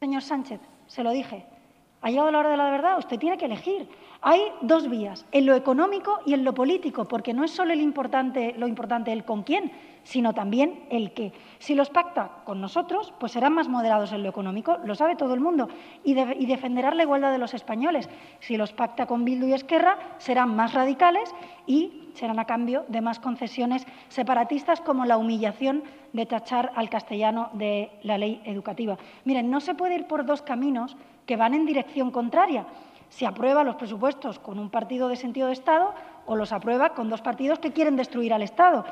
Señor 0.00 0.22
Sánchez, 0.22 0.60
se 0.86 1.02
lo 1.02 1.10
dije, 1.10 1.44
ha 2.00 2.10
llegado 2.10 2.30
la 2.30 2.38
hora 2.38 2.50
de 2.50 2.56
la 2.56 2.70
verdad, 2.70 2.98
usted 2.98 3.18
tiene 3.18 3.36
que 3.36 3.44
elegir. 3.44 3.88
Hay 4.22 4.40
dos 4.62 4.88
vías, 4.88 5.26
en 5.32 5.44
lo 5.44 5.54
económico 5.54 6.20
y 6.24 6.32
en 6.32 6.44
lo 6.44 6.54
político, 6.54 7.06
porque 7.06 7.34
no 7.34 7.44
es 7.44 7.50
solo 7.50 7.74
el 7.74 7.80
importante, 7.80 8.54
lo 8.56 8.66
importante 8.66 9.12
el 9.12 9.24
con 9.24 9.42
quién, 9.42 9.72
sino 10.04 10.32
también 10.34 10.84
el 10.90 11.12
qué. 11.12 11.32
Si 11.58 11.74
los 11.74 11.90
pacta 11.90 12.42
con 12.44 12.60
nosotros, 12.60 13.12
pues 13.18 13.32
serán 13.32 13.54
más 13.54 13.68
moderados 13.68 14.12
en 14.12 14.22
lo 14.22 14.28
económico, 14.28 14.78
lo 14.84 14.94
sabe 14.94 15.16
todo 15.16 15.34
el 15.34 15.40
mundo, 15.40 15.68
y, 16.04 16.14
defenderán 16.14 16.96
la 16.96 17.02
igualdad 17.02 17.32
de 17.32 17.38
los 17.38 17.54
españoles. 17.54 18.08
Si 18.40 18.56
los 18.56 18.72
pacta 18.72 19.06
con 19.06 19.24
Bildu 19.24 19.48
y 19.48 19.54
Esquerra, 19.54 19.98
serán 20.18 20.54
más 20.54 20.74
radicales 20.74 21.34
y 21.66 22.10
serán 22.14 22.38
a 22.38 22.44
cambio 22.44 22.84
de 22.88 23.00
más 23.00 23.18
concesiones 23.18 23.86
separatistas 24.08 24.80
como 24.80 25.04
la 25.04 25.16
humillación 25.16 25.82
de 26.12 26.26
tachar 26.26 26.70
al 26.76 26.88
castellano 26.88 27.50
de 27.54 27.90
la 28.02 28.18
ley 28.18 28.40
educativa. 28.44 28.96
Miren, 29.24 29.50
no 29.50 29.60
se 29.60 29.74
puede 29.74 29.96
ir 29.96 30.06
por 30.06 30.24
dos 30.24 30.42
caminos 30.42 30.96
que 31.26 31.36
van 31.36 31.54
en 31.54 31.66
dirección 31.66 32.10
contraria 32.10 32.66
se 33.14 33.26
aprueba 33.26 33.62
los 33.62 33.76
presupuestos 33.76 34.40
con 34.40 34.58
un 34.58 34.70
partido 34.70 35.08
de 35.08 35.14
sentido 35.14 35.46
de 35.46 35.52
Estado 35.52 35.94
o 36.26 36.36
los 36.36 36.52
aprueba 36.52 36.90
con 36.90 37.08
dos 37.08 37.20
partidos 37.20 37.58
que 37.58 37.72
quieren 37.72 37.96
destruir 37.96 38.32
al 38.32 38.42
Estado. 38.42 38.84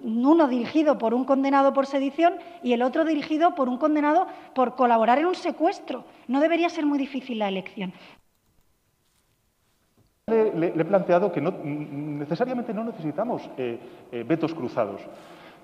Uno 0.00 0.48
dirigido 0.48 0.98
por 0.98 1.14
un 1.14 1.24
condenado 1.24 1.72
por 1.72 1.86
sedición 1.86 2.34
y 2.62 2.72
el 2.72 2.82
otro 2.82 3.04
dirigido 3.04 3.54
por 3.54 3.68
un 3.68 3.78
condenado 3.78 4.26
por 4.54 4.74
colaborar 4.74 5.18
en 5.18 5.26
un 5.26 5.34
secuestro. 5.34 6.04
No 6.28 6.40
debería 6.40 6.68
ser 6.68 6.86
muy 6.86 6.98
difícil 6.98 7.38
la 7.38 7.48
elección. 7.48 7.92
Le, 10.28 10.68
he 10.68 10.84
planteado 10.84 11.32
que 11.32 11.40
necesariamente 11.40 12.72
no 12.72 12.84
necesitamos 12.84 13.50
eh, 13.56 13.78
eh, 14.12 14.24
vetos 14.26 14.54
cruzados. 14.54 15.00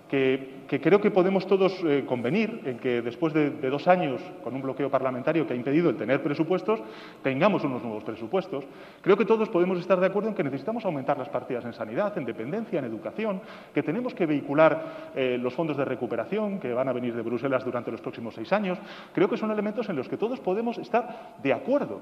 Que, 0.08 0.80
creo 0.82 1.00
que 1.00 1.10
podemos 1.10 1.46
todos 1.46 1.72
eh, 1.84 2.04
convenir 2.06 2.62
en 2.64 2.78
que 2.78 3.02
después 3.02 3.32
de, 3.32 3.50
dos 3.50 3.88
años 3.88 4.20
con 4.42 4.54
un 4.54 4.62
bloqueo 4.62 4.90
parlamentario 4.90 5.46
que 5.46 5.52
ha 5.52 5.56
impedido 5.56 5.90
el 5.90 5.96
tener 5.96 6.22
presupuestos, 6.22 6.80
tengamos 7.22 7.64
unos 7.64 7.82
nuevos 7.82 8.04
presupuestos. 8.04 8.64
Creo 9.00 9.16
que 9.16 9.24
todos 9.24 9.48
podemos 9.48 9.78
estar 9.78 9.98
de 9.98 10.06
acuerdo 10.06 10.28
en 10.28 10.34
que 10.34 10.44
necesitamos 10.44 10.84
aumentar 10.84 11.18
las 11.18 11.28
partidas 11.28 11.64
en 11.64 11.72
sanidad, 11.72 12.16
en 12.16 12.24
dependencia, 12.24 12.78
en 12.78 12.84
educación, 12.84 13.40
que 13.74 13.82
tenemos 13.82 14.14
que 14.14 14.26
vehicular 14.26 15.12
eh, 15.14 15.38
los 15.40 15.54
fondos 15.54 15.76
de 15.76 15.84
recuperación 15.84 16.60
que 16.60 16.72
van 16.72 16.88
a 16.88 16.92
venir 16.92 17.14
de 17.14 17.22
Bruselas 17.22 17.64
durante 17.64 17.90
los 17.90 18.00
próximos 18.00 18.34
seis 18.34 18.52
años. 18.52 18.78
Creo 19.12 19.28
que 19.28 19.36
son 19.36 19.50
elementos 19.50 19.88
en 19.88 19.96
los 19.96 20.08
que 20.08 20.16
todos 20.16 20.40
podemos 20.40 20.78
estar 20.78 21.34
de 21.42 21.52
acuerdo. 21.52 22.00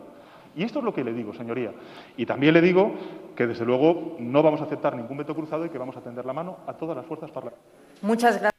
Y 0.56 0.62
esto 0.62 0.78
es 0.78 0.84
lo 0.84 0.94
que 0.94 1.04
le 1.04 1.12
digo, 1.12 1.32
señoría. 1.34 1.72
Y 2.16 2.26
también 2.26 2.54
le 2.54 2.60
digo 2.60 2.94
que, 3.34 3.46
desde 3.46 3.64
luego, 3.64 4.16
no 4.18 4.42
vamos 4.42 4.60
a 4.60 4.64
aceptar 4.64 4.96
ningún 4.96 5.18
veto 5.18 5.34
cruzado 5.34 5.66
y 5.66 5.70
que 5.70 5.78
vamos 5.78 5.96
a 5.96 6.00
tender 6.00 6.24
la 6.24 6.32
mano 6.32 6.58
a 6.66 6.74
todas 6.74 6.96
las 6.96 7.06
fuerzas 7.06 7.30
parlamentarias. 7.30 7.74
Muchas 8.02 8.40
gracias. 8.40 8.54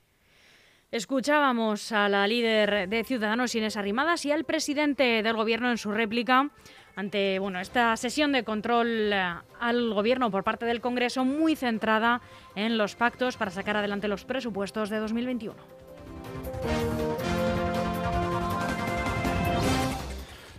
Escuchábamos 0.92 1.92
a 1.92 2.08
la 2.08 2.28
líder 2.28 2.88
de 2.88 3.04
Ciudadanos, 3.04 3.56
Inés 3.56 3.76
Arrimadas, 3.76 4.26
y 4.26 4.32
al 4.32 4.46
presidente 4.46 5.24
del 5.24 5.36
Gobierno 5.36 5.70
en 5.70 5.78
su 5.78 5.92
réplica 5.92 6.52
ante 6.96 7.40
bueno, 7.40 7.60
esta 7.60 7.96
sesión 7.98 8.32
de 8.32 8.44
control 8.44 9.12
eh, 9.12 9.34
al 9.60 9.94
Gobierno 9.94 10.32
por 10.32 10.44
parte 10.44 10.66
del 10.66 10.82
Congreso 10.82 11.26
muy 11.26 11.56
centrada 11.56 12.22
en 12.56 12.78
los 12.78 12.96
pactos 12.96 13.38
para 13.38 13.52
sacar 13.52 13.78
adelante 13.78 14.08
los 14.08 14.24
presupuestos 14.26 14.90
de 14.90 15.00
2021. 15.00 15.56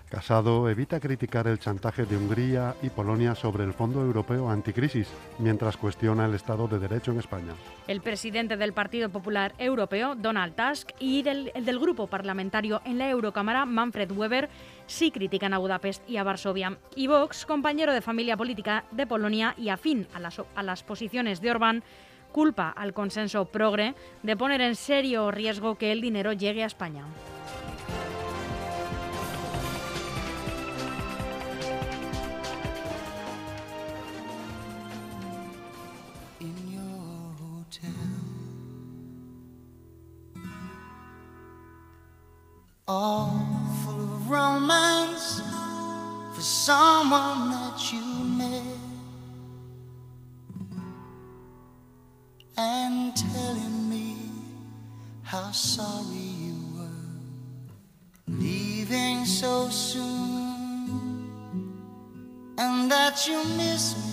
Casado 0.09 0.71
evita 0.71 1.01
criticar 1.01 1.49
el 1.49 1.59
chantaje 1.59 2.07
de 2.07 2.17
Hungría 2.17 2.77
y 2.81 2.91
Polonia 2.91 3.35
sobre 3.35 3.65
el 3.65 3.73
Fondo 3.73 4.01
Europeo 4.01 4.49
Anticrisis, 4.49 5.09
mientras 5.41 5.77
cuestiona 5.77 6.27
el 6.27 6.35
Estado 6.35 6.69
de 6.69 6.79
Derecho 6.79 7.11
en 7.11 7.19
España. 7.19 7.55
El 7.89 8.01
presidente 8.01 8.57
del 8.57 8.73
Partido 8.73 9.09
Popular 9.09 9.53
Europeo, 9.59 10.15
Donald 10.15 10.55
Tusk, 10.55 10.91
y 11.01 11.23
del, 11.23 11.51
el 11.57 11.65
del 11.65 11.81
grupo 11.81 12.07
parlamentario 12.07 12.83
en 12.85 12.99
la 12.99 13.11
Eurocámara, 13.11 13.67
Manfred 13.67 14.13
Weber, 14.13 14.49
sí 14.87 15.11
critican 15.11 15.53
a 15.53 15.59
Budapest 15.59 16.09
y 16.09 16.19
a 16.19 16.23
Varsovia. 16.23 16.79
Y 16.95 17.09
Vox, 17.09 17.45
compañero 17.45 17.93
de 17.93 18.01
familia 18.01 18.37
política 18.37 18.85
de 18.93 19.09
Polonia 19.09 19.55
y 19.59 19.71
afín 19.71 20.07
a 20.15 20.21
las, 20.21 20.41
a 20.55 20.63
las 20.63 20.85
posiciones 20.85 21.41
de 21.41 21.51
Orbán, 21.51 21.83
culpa 22.31 22.71
al 22.71 22.93
consenso 22.93 23.47
progre 23.47 23.97
de 24.23 24.37
poner 24.37 24.61
en 24.61 24.77
serio 24.77 25.33
riesgo 25.33 25.75
que 25.75 25.91
el 25.91 26.01
dinero 26.01 26.33
llegue 26.33 26.63
a 26.63 26.67
España. 26.67 27.05
All 42.89 43.33
full 43.85 44.01
of 44.01 44.31
romance 44.31 45.41
for 46.35 46.41
someone 46.41 47.51
that 47.51 47.93
you 47.93 48.01
met. 48.01 48.63
And 52.57 53.15
telling 53.17 53.91
me 53.91 54.17
how 55.23 55.51
sorry 55.51 56.31
you 56.45 56.55
were. 56.77 58.35
Leaving 58.39 59.25
so 59.25 59.69
soon. 59.69 61.29
And 62.57 62.91
that 62.91 63.27
you 63.27 63.45
miss 63.57 63.97
me 63.97 64.06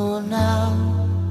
for 0.00 0.22
now, 0.22 0.72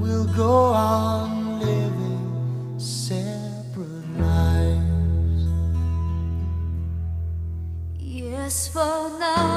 we'll 0.00 0.32
go 0.36 0.72
on 0.72 1.58
living 1.58 2.78
separate 2.78 4.08
lives. 4.16 5.42
Yes, 7.98 8.68
for 8.68 9.10
now, 9.18 9.49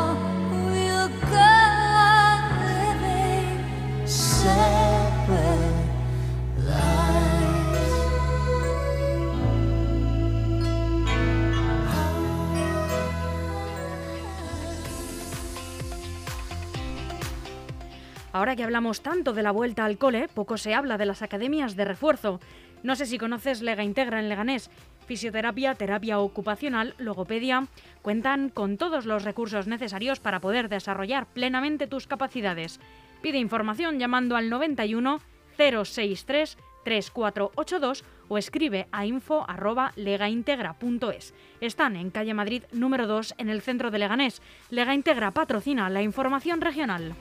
ahora 18.33 18.57
que 18.57 18.63
hablamos 18.63 19.01
tanto 19.01 19.31
de 19.31 19.43
la 19.43 19.51
vuelta 19.51 19.85
al 19.85 19.97
cole, 19.97 20.27
poco 20.27 20.57
se 20.57 20.73
habla 20.73 20.97
de 20.97 21.05
las 21.05 21.21
academias 21.21 21.77
de 21.77 21.85
refuerzo. 21.85 22.41
No 22.83 22.97
sé 22.97 23.05
si 23.05 23.17
conoces 23.17 23.61
Lega 23.61 23.85
Integra 23.85 24.19
en 24.19 24.27
Leganés. 24.27 24.69
Fisioterapia, 25.05 25.75
terapia 25.75 26.19
ocupacional, 26.19 26.95
logopedia, 26.97 27.67
cuentan 28.01 28.49
con 28.49 28.77
todos 28.77 29.05
los 29.05 29.23
recursos 29.23 29.67
necesarios 29.67 30.19
para 30.19 30.41
poder 30.41 30.67
desarrollar 30.67 31.27
plenamente 31.27 31.87
tus 31.87 32.07
capacidades. 32.07 32.81
Pide 33.21 33.37
información 33.37 33.99
llamando 33.99 34.35
al 34.35 34.49
91 34.49 35.21
063 35.57 36.57
3482 36.83 38.03
o 38.27 38.37
escribe 38.37 38.89
a 38.91 39.05
info@legaintegra.es. 39.05 41.33
Están 41.61 41.95
en 41.95 42.11
calle 42.11 42.33
Madrid 42.33 42.63
número 42.73 43.07
2 43.07 43.35
en 43.37 43.47
el 43.49 43.61
centro 43.61 43.91
de 43.91 43.99
Leganés. 43.99 44.41
Lega 44.69 44.93
Integra 44.93 45.31
patrocina 45.31 45.89
la 45.89 46.01
información 46.01 46.59
regional. 46.59 47.15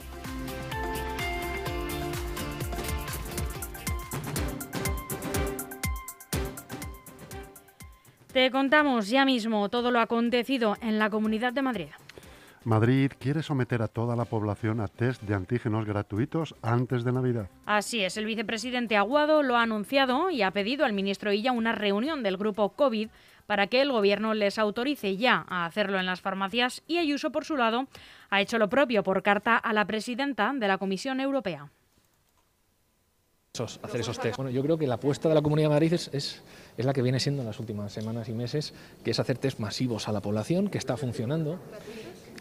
Te 8.33 8.51
contamos 8.51 9.11
ya 9.11 9.27
mismo 9.27 9.69
todo 9.69 9.91
lo 9.91 10.01
acontecido 10.01 10.79
en 10.81 10.99
la 10.99 11.11
Comunidad 11.11 11.53
de 11.53 11.61
Madrid. 11.61 11.89
Madrid 12.65 13.13
quiere 13.19 13.43
someter 13.43 13.83
a 13.83 13.89
toda 13.89 14.17
la 14.17 14.25
población 14.25 14.81
a 14.81 14.89
test 14.89 15.21
de 15.23 15.35
antígenos 15.35 15.85
gratuitos 15.85 16.55
antes 16.63 17.05
de 17.05 17.13
Navidad. 17.13 17.51
Así 17.67 18.03
es, 18.03 18.17
el 18.17 18.25
vicepresidente 18.25 18.97
Aguado 18.97 19.43
lo 19.43 19.57
ha 19.57 19.63
anunciado 19.63 20.31
y 20.31 20.41
ha 20.41 20.51
pedido 20.51 20.87
al 20.87 20.95
ministro 20.95 21.31
Illa 21.31 21.53
una 21.53 21.73
reunión 21.73 22.23
del 22.23 22.39
grupo 22.39 22.71
COVID 22.71 23.11
para 23.47 23.67
que 23.67 23.83
el 23.83 23.93
gobierno 23.93 24.33
les 24.33 24.59
autorice 24.59 25.19
ya 25.19 25.45
a 25.49 25.67
hacerlo 25.67 25.99
en 25.99 26.07
las 26.07 26.23
farmacias 26.23 26.83
y 26.87 26.97
Ayuso, 26.97 27.33
por 27.33 27.45
su 27.45 27.59
lado, 27.59 27.87
ha 28.31 28.41
hecho 28.41 28.57
lo 28.57 28.71
propio 28.71 29.03
por 29.03 29.23
carta 29.23 29.59
a 29.59 29.75
la 29.75 29.85
presidenta 29.85 30.53
de 30.55 30.69
la 30.69 30.79
Comisión 30.79 31.21
Europea. 31.21 31.69
Hacer 33.61 34.01
esos 34.01 34.19
test. 34.19 34.39
Bueno, 34.39 34.51
yo 34.51 34.63
creo 34.63 34.79
que 34.79 34.87
la 34.87 34.95
apuesta 34.95 35.29
de 35.29 35.35
la 35.35 35.43
Comunidad 35.43 35.69
de 35.69 35.75
Madrid 35.75 35.93
es, 35.93 36.09
es, 36.15 36.41
es, 36.79 36.87
la 36.87 36.95
que 36.95 37.03
viene 37.03 37.21
siendo 37.21 37.43
en 37.43 37.47
las 37.47 37.61
últimas 37.61 37.93
semanas 37.93 38.31
y 38.31 38.33
meses, 38.33 38.73
que 39.05 39.11
es 39.11 39.21
hacer 39.21 39.37
test 39.37 39.59
masivos 39.59 40.09
a 40.09 40.13
la 40.13 40.23
población, 40.23 40.69
que 40.69 40.79
está 40.79 40.97
funcionando 40.97 41.59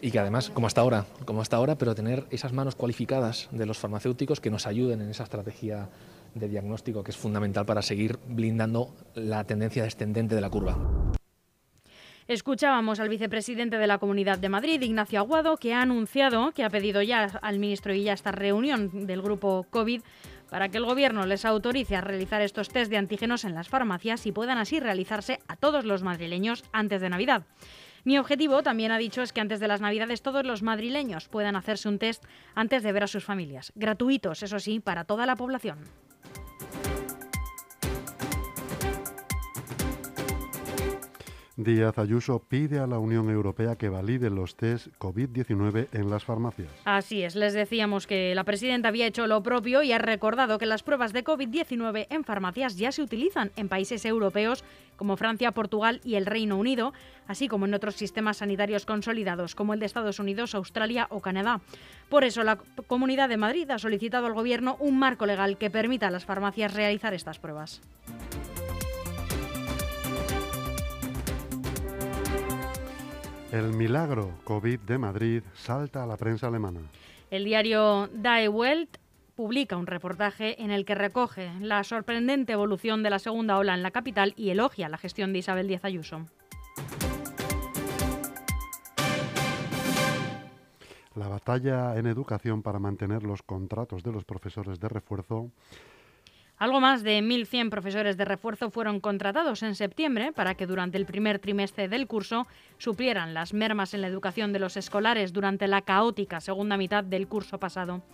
y 0.00 0.10
que 0.10 0.18
además, 0.18 0.48
como 0.48 0.68
hasta 0.68 0.80
ahora, 0.80 1.04
como 1.26 1.42
hasta 1.42 1.58
ahora, 1.58 1.76
pero 1.76 1.94
tener 1.94 2.24
esas 2.30 2.54
manos 2.54 2.76
cualificadas 2.76 3.50
de 3.50 3.66
los 3.66 3.76
farmacéuticos 3.76 4.40
que 4.40 4.50
nos 4.50 4.66
ayuden 4.66 5.02
en 5.02 5.10
esa 5.10 5.24
estrategia 5.24 5.90
de 6.34 6.48
diagnóstico 6.48 7.04
que 7.04 7.10
es 7.10 7.16
fundamental 7.18 7.66
para 7.66 7.82
seguir 7.82 8.18
blindando 8.26 8.94
la 9.14 9.44
tendencia 9.44 9.84
descendente 9.84 10.34
de 10.34 10.40
la 10.40 10.48
curva. 10.48 10.78
Escuchábamos 12.28 13.00
al 13.00 13.10
vicepresidente 13.10 13.76
de 13.76 13.86
la 13.86 13.98
Comunidad 13.98 14.38
de 14.38 14.48
Madrid, 14.48 14.80
Ignacio 14.80 15.18
Aguado, 15.18 15.56
que 15.58 15.74
ha 15.74 15.82
anunciado 15.82 16.52
que 16.52 16.64
ha 16.64 16.70
pedido 16.70 17.02
ya 17.02 17.24
al 17.42 17.58
ministro 17.58 17.92
y 17.92 18.04
ya 18.04 18.14
esta 18.14 18.32
reunión 18.32 19.06
del 19.06 19.20
grupo 19.20 19.66
COVID 19.68 20.00
para 20.52 20.68
que 20.68 20.76
el 20.76 20.84
Gobierno 20.84 21.24
les 21.24 21.46
autorice 21.46 21.96
a 21.96 22.02
realizar 22.02 22.42
estos 22.42 22.68
test 22.68 22.90
de 22.90 22.98
antígenos 22.98 23.46
en 23.46 23.54
las 23.54 23.70
farmacias 23.70 24.26
y 24.26 24.32
puedan 24.32 24.58
así 24.58 24.80
realizarse 24.80 25.38
a 25.48 25.56
todos 25.56 25.86
los 25.86 26.02
madrileños 26.02 26.62
antes 26.72 27.00
de 27.00 27.08
Navidad. 27.08 27.46
Mi 28.04 28.18
objetivo, 28.18 28.62
también 28.62 28.92
ha 28.92 28.98
dicho, 28.98 29.22
es 29.22 29.32
que 29.32 29.40
antes 29.40 29.60
de 29.60 29.68
las 29.68 29.80
Navidades 29.80 30.20
todos 30.20 30.44
los 30.44 30.62
madrileños 30.62 31.28
puedan 31.28 31.56
hacerse 31.56 31.88
un 31.88 31.98
test 31.98 32.24
antes 32.54 32.82
de 32.82 32.92
ver 32.92 33.04
a 33.04 33.06
sus 33.06 33.24
familias. 33.24 33.72
Gratuitos, 33.76 34.42
eso 34.42 34.58
sí, 34.58 34.78
para 34.78 35.04
toda 35.04 35.24
la 35.24 35.36
población. 35.36 35.78
Díaz 41.56 41.98
Ayuso 41.98 42.38
pide 42.38 42.78
a 42.78 42.86
la 42.86 42.98
Unión 42.98 43.28
Europea 43.28 43.76
que 43.76 43.90
valide 43.90 44.30
los 44.30 44.56
test 44.56 44.86
COVID-19 44.98 45.88
en 45.92 46.08
las 46.08 46.24
farmacias. 46.24 46.70
Así 46.86 47.22
es, 47.22 47.34
les 47.34 47.52
decíamos 47.52 48.06
que 48.06 48.34
la 48.34 48.44
presidenta 48.44 48.88
había 48.88 49.06
hecho 49.06 49.26
lo 49.26 49.42
propio 49.42 49.82
y 49.82 49.92
ha 49.92 49.98
recordado 49.98 50.58
que 50.58 50.64
las 50.64 50.82
pruebas 50.82 51.12
de 51.12 51.24
COVID-19 51.24 52.06
en 52.08 52.24
farmacias 52.24 52.78
ya 52.78 52.90
se 52.90 53.02
utilizan 53.02 53.50
en 53.56 53.68
países 53.68 54.04
europeos 54.06 54.64
como 54.96 55.16
Francia, 55.16 55.52
Portugal 55.52 56.00
y 56.04 56.14
el 56.14 56.26
Reino 56.26 56.56
Unido, 56.56 56.94
así 57.26 57.48
como 57.48 57.66
en 57.66 57.74
otros 57.74 57.96
sistemas 57.96 58.38
sanitarios 58.38 58.86
consolidados 58.86 59.54
como 59.54 59.74
el 59.74 59.80
de 59.80 59.86
Estados 59.86 60.18
Unidos, 60.20 60.54
Australia 60.54 61.06
o 61.10 61.20
Canadá. 61.20 61.60
Por 62.08 62.24
eso 62.24 62.42
la 62.44 62.56
Comunidad 62.86 63.28
de 63.28 63.36
Madrid 63.36 63.70
ha 63.70 63.78
solicitado 63.78 64.26
al 64.26 64.34
Gobierno 64.34 64.76
un 64.80 64.98
marco 64.98 65.26
legal 65.26 65.58
que 65.58 65.70
permita 65.70 66.08
a 66.08 66.10
las 66.10 66.24
farmacias 66.24 66.72
realizar 66.72 67.12
estas 67.12 67.38
pruebas. 67.38 67.82
El 73.52 73.74
milagro 73.74 74.30
COVID 74.44 74.80
de 74.80 74.96
Madrid 74.96 75.42
salta 75.52 76.02
a 76.02 76.06
la 76.06 76.16
prensa 76.16 76.46
alemana. 76.46 76.80
El 77.30 77.44
diario 77.44 78.08
Die 78.08 78.48
Welt 78.48 78.96
publica 79.36 79.76
un 79.76 79.86
reportaje 79.86 80.62
en 80.62 80.70
el 80.70 80.86
que 80.86 80.94
recoge 80.94 81.52
la 81.60 81.84
sorprendente 81.84 82.54
evolución 82.54 83.02
de 83.02 83.10
la 83.10 83.18
segunda 83.18 83.58
ola 83.58 83.74
en 83.74 83.82
la 83.82 83.90
capital 83.90 84.32
y 84.38 84.48
elogia 84.48 84.88
la 84.88 84.96
gestión 84.96 85.34
de 85.34 85.40
Isabel 85.40 85.68
Díaz 85.68 85.84
Ayuso. 85.84 86.24
La 91.14 91.28
batalla 91.28 91.98
en 91.98 92.06
educación 92.06 92.62
para 92.62 92.78
mantener 92.78 93.22
los 93.22 93.42
contratos 93.42 94.02
de 94.02 94.12
los 94.12 94.24
profesores 94.24 94.80
de 94.80 94.88
refuerzo 94.88 95.50
algo 96.62 96.80
más 96.80 97.02
de 97.02 97.18
1.100 97.18 97.70
profesores 97.70 98.16
de 98.16 98.24
refuerzo 98.24 98.70
fueron 98.70 99.00
contratados 99.00 99.64
en 99.64 99.74
septiembre 99.74 100.30
para 100.30 100.54
que 100.54 100.68
durante 100.68 100.96
el 100.96 101.06
primer 101.06 101.40
trimestre 101.40 101.88
del 101.88 102.06
curso 102.06 102.46
suplieran 102.78 103.34
las 103.34 103.52
mermas 103.52 103.94
en 103.94 104.00
la 104.00 104.06
educación 104.06 104.52
de 104.52 104.60
los 104.60 104.76
escolares 104.76 105.32
durante 105.32 105.66
la 105.66 105.82
caótica 105.82 106.40
segunda 106.40 106.76
mitad 106.76 107.02
del 107.02 107.26
curso 107.26 107.58
pasado. 107.58 108.04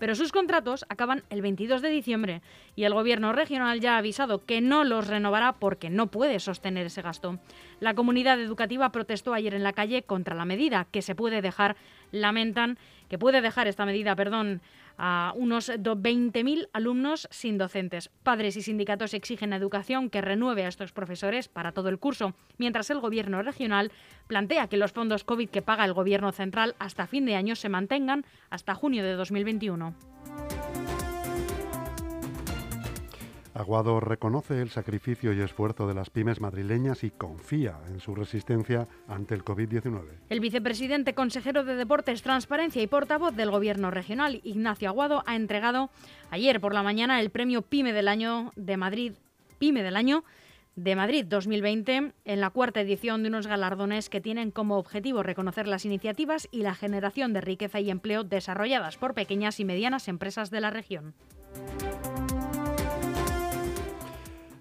Pero 0.00 0.16
sus 0.16 0.32
contratos 0.32 0.84
acaban 0.88 1.22
el 1.30 1.42
22 1.42 1.80
de 1.80 1.90
diciembre 1.90 2.42
y 2.74 2.82
el 2.82 2.92
gobierno 2.92 3.32
regional 3.32 3.78
ya 3.78 3.94
ha 3.94 3.98
avisado 3.98 4.44
que 4.44 4.60
no 4.60 4.82
los 4.82 5.06
renovará 5.06 5.52
porque 5.52 5.88
no 5.88 6.08
puede 6.08 6.40
sostener 6.40 6.86
ese 6.86 7.02
gasto. 7.02 7.38
La 7.78 7.94
comunidad 7.94 8.40
educativa 8.40 8.90
protestó 8.90 9.32
ayer 9.32 9.54
en 9.54 9.62
la 9.62 9.74
calle 9.74 10.02
contra 10.02 10.34
la 10.34 10.44
medida 10.44 10.88
que 10.90 11.02
se 11.02 11.14
puede 11.14 11.40
dejar, 11.40 11.76
lamentan 12.10 12.78
que 13.08 13.16
puede 13.16 13.42
dejar 13.42 13.68
esta 13.68 13.86
medida, 13.86 14.16
perdón, 14.16 14.60
a 14.98 15.32
unos 15.36 15.70
20.000 15.70 16.68
alumnos 16.72 17.28
sin 17.30 17.58
docentes. 17.58 18.10
Padres 18.22 18.56
y 18.56 18.62
sindicatos 18.62 19.14
exigen 19.14 19.52
a 19.52 19.56
Educación 19.56 20.10
que 20.10 20.20
renueve 20.20 20.64
a 20.64 20.68
estos 20.68 20.92
profesores 20.92 21.48
para 21.48 21.72
todo 21.72 21.88
el 21.88 21.98
curso, 21.98 22.34
mientras 22.58 22.90
el 22.90 23.00
Gobierno 23.00 23.42
regional 23.42 23.92
plantea 24.26 24.68
que 24.68 24.76
los 24.76 24.92
fondos 24.92 25.24
COVID 25.24 25.50
que 25.50 25.62
paga 25.62 25.84
el 25.84 25.92
Gobierno 25.92 26.32
central 26.32 26.74
hasta 26.78 27.06
fin 27.06 27.26
de 27.26 27.36
año 27.36 27.56
se 27.56 27.68
mantengan 27.68 28.24
hasta 28.50 28.74
junio 28.74 29.04
de 29.04 29.12
2021. 29.12 29.94
Aguado 33.54 34.00
reconoce 34.00 34.62
el 34.62 34.70
sacrificio 34.70 35.34
y 35.34 35.40
esfuerzo 35.40 35.86
de 35.86 35.94
las 35.94 36.08
pymes 36.08 36.40
madrileñas 36.40 37.04
y 37.04 37.10
confía 37.10 37.78
en 37.88 38.00
su 38.00 38.14
resistencia 38.14 38.88
ante 39.06 39.34
el 39.34 39.44
COVID-19. 39.44 40.04
El 40.30 40.40
vicepresidente 40.40 41.14
consejero 41.14 41.62
de 41.62 41.74
Deportes, 41.74 42.22
Transparencia 42.22 42.80
y 42.80 42.86
portavoz 42.86 43.36
del 43.36 43.50
Gobierno 43.50 43.90
regional, 43.90 44.40
Ignacio 44.42 44.88
Aguado, 44.88 45.22
ha 45.26 45.36
entregado 45.36 45.90
ayer 46.30 46.60
por 46.60 46.72
la 46.72 46.82
mañana 46.82 47.20
el 47.20 47.30
premio 47.30 47.60
PYME 47.60 47.92
del 47.92 48.08
año 48.08 48.52
de 48.56 48.78
Madrid, 48.78 49.12
PYME 49.58 49.82
del 49.82 49.96
año 49.96 50.24
de 50.74 50.96
Madrid 50.96 51.26
2020 51.28 52.12
en 52.24 52.40
la 52.40 52.48
cuarta 52.48 52.80
edición 52.80 53.22
de 53.22 53.28
unos 53.28 53.46
galardones 53.46 54.08
que 54.08 54.22
tienen 54.22 54.50
como 54.50 54.78
objetivo 54.78 55.22
reconocer 55.22 55.68
las 55.68 55.84
iniciativas 55.84 56.48
y 56.50 56.62
la 56.62 56.74
generación 56.74 57.34
de 57.34 57.42
riqueza 57.42 57.80
y 57.80 57.90
empleo 57.90 58.24
desarrolladas 58.24 58.96
por 58.96 59.12
pequeñas 59.12 59.60
y 59.60 59.66
medianas 59.66 60.08
empresas 60.08 60.50
de 60.50 60.60
la 60.62 60.70
región. 60.70 61.14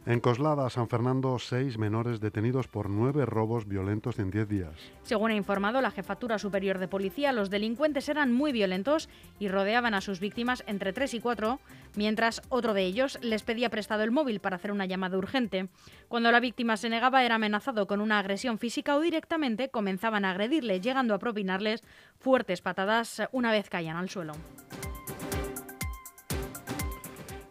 En 0.04 0.20
Coslada, 0.20 0.68
San 0.72 0.90
Fernando, 0.90 1.38
seis 1.38 1.78
menores 1.78 2.20
detenidos 2.20 2.68
por 2.68 2.90
nueve 2.90 3.24
robos 3.28 3.68
violentos 3.68 4.18
en 4.18 4.32
diez 4.32 4.50
días. 4.50 4.74
Según 5.04 5.30
ha 5.30 5.36
informado 5.36 5.80
la 5.80 5.92
Jefatura 5.92 6.40
Superior 6.40 6.80
de 6.80 6.88
Policía, 6.88 7.32
los 7.32 7.52
delincuentes 7.52 8.10
eran 8.10 8.34
muy 8.34 8.52
violentos 8.52 9.10
y 9.38 9.48
rodeaban 9.48 9.94
a 9.94 10.02
sus 10.02 10.20
víctimas 10.20 10.64
entre 10.66 10.92
tres 10.92 11.14
y 11.14 11.20
cuatro, 11.20 11.60
mientras 11.96 12.42
otro 12.50 12.74
de 12.74 12.84
ellos 12.84 13.20
les 13.22 13.44
pedía 13.44 13.70
prestado 13.70 14.02
el 14.02 14.10
móvil 14.10 14.40
para 14.40 14.56
hacer 14.56 14.72
una 14.72 14.88
llamada 14.88 15.20
urgente. 15.20 15.70
Cuando 16.08 16.32
la 16.32 16.40
víctima 16.40 16.78
se 16.78 16.90
negaba, 16.90 17.24
era 17.24 17.36
amenazado 17.36 17.86
con 17.86 18.02
una 18.02 18.18
agresión 18.18 18.58
física 18.58 18.96
o 18.96 19.02
directamente 19.02 19.70
comenzaban 19.70 20.26
a 20.26 20.32
agredirle, 20.32 20.82
llegando 20.82 21.14
a 21.14 21.20
propinarles 21.20 21.84
fuertes 22.18 22.62
patadas 22.62 23.22
una 23.32 23.52
vez 23.52 23.70
caían 23.70 23.98
al 23.98 24.10
suelo. 24.10 24.34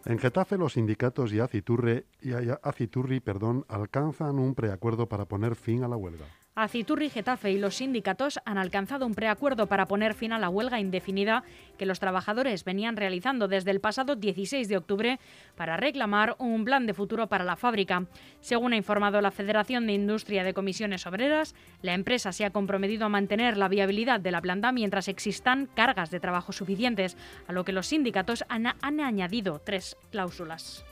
En 0.05 0.17
Getafe, 0.17 0.57
los 0.57 0.73
sindicatos 0.73 1.31
y 1.31 1.39
Aciturri, 1.39 2.05
y 2.23 3.19
perdón, 3.19 3.65
alcanzan 3.67 4.39
un 4.39 4.55
preacuerdo 4.55 5.07
para 5.07 5.25
poner 5.25 5.55
fin 5.55 5.83
a 5.83 5.87
la 5.87 5.95
huelga. 5.95 6.25
Aciturri, 6.53 7.09
Getafe 7.09 7.51
y 7.51 7.57
los 7.57 7.75
sindicatos 7.75 8.37
han 8.43 8.57
alcanzado 8.57 9.05
un 9.05 9.15
preacuerdo 9.15 9.67
para 9.67 9.85
poner 9.85 10.13
fin 10.13 10.33
a 10.33 10.39
la 10.39 10.49
huelga 10.49 10.81
indefinida 10.81 11.43
que 11.77 11.85
los 11.85 12.01
trabajadores 12.01 12.65
venían 12.65 12.97
realizando 12.97 13.47
desde 13.47 13.71
el 13.71 13.79
pasado 13.79 14.17
16 14.17 14.67
de 14.67 14.75
octubre 14.75 15.19
para 15.55 15.77
reclamar 15.77 16.35
un 16.39 16.65
plan 16.65 16.85
de 16.85 16.93
futuro 16.93 17.27
para 17.27 17.45
la 17.45 17.55
fábrica. 17.55 18.05
Según 18.41 18.73
ha 18.73 18.75
informado 18.75 19.21
la 19.21 19.31
Federación 19.31 19.87
de 19.87 19.93
Industria 19.93 20.43
de 20.43 20.53
Comisiones 20.53 21.07
Obreras, 21.07 21.55
la 21.81 21.93
empresa 21.93 22.33
se 22.33 22.43
ha 22.43 22.51
comprometido 22.51 23.05
a 23.05 23.09
mantener 23.09 23.55
la 23.55 23.69
viabilidad 23.69 24.19
de 24.19 24.31
la 24.31 24.41
planta 24.41 24.73
mientras 24.73 25.07
existan 25.07 25.69
cargas 25.73 26.11
de 26.11 26.19
trabajo 26.19 26.51
suficientes, 26.51 27.15
a 27.47 27.53
lo 27.53 27.63
que 27.63 27.71
los 27.71 27.87
sindicatos 27.87 28.43
han, 28.49 28.67
han 28.67 28.99
añadido 28.99 29.61
tres 29.63 29.95
cláusulas. 30.11 30.83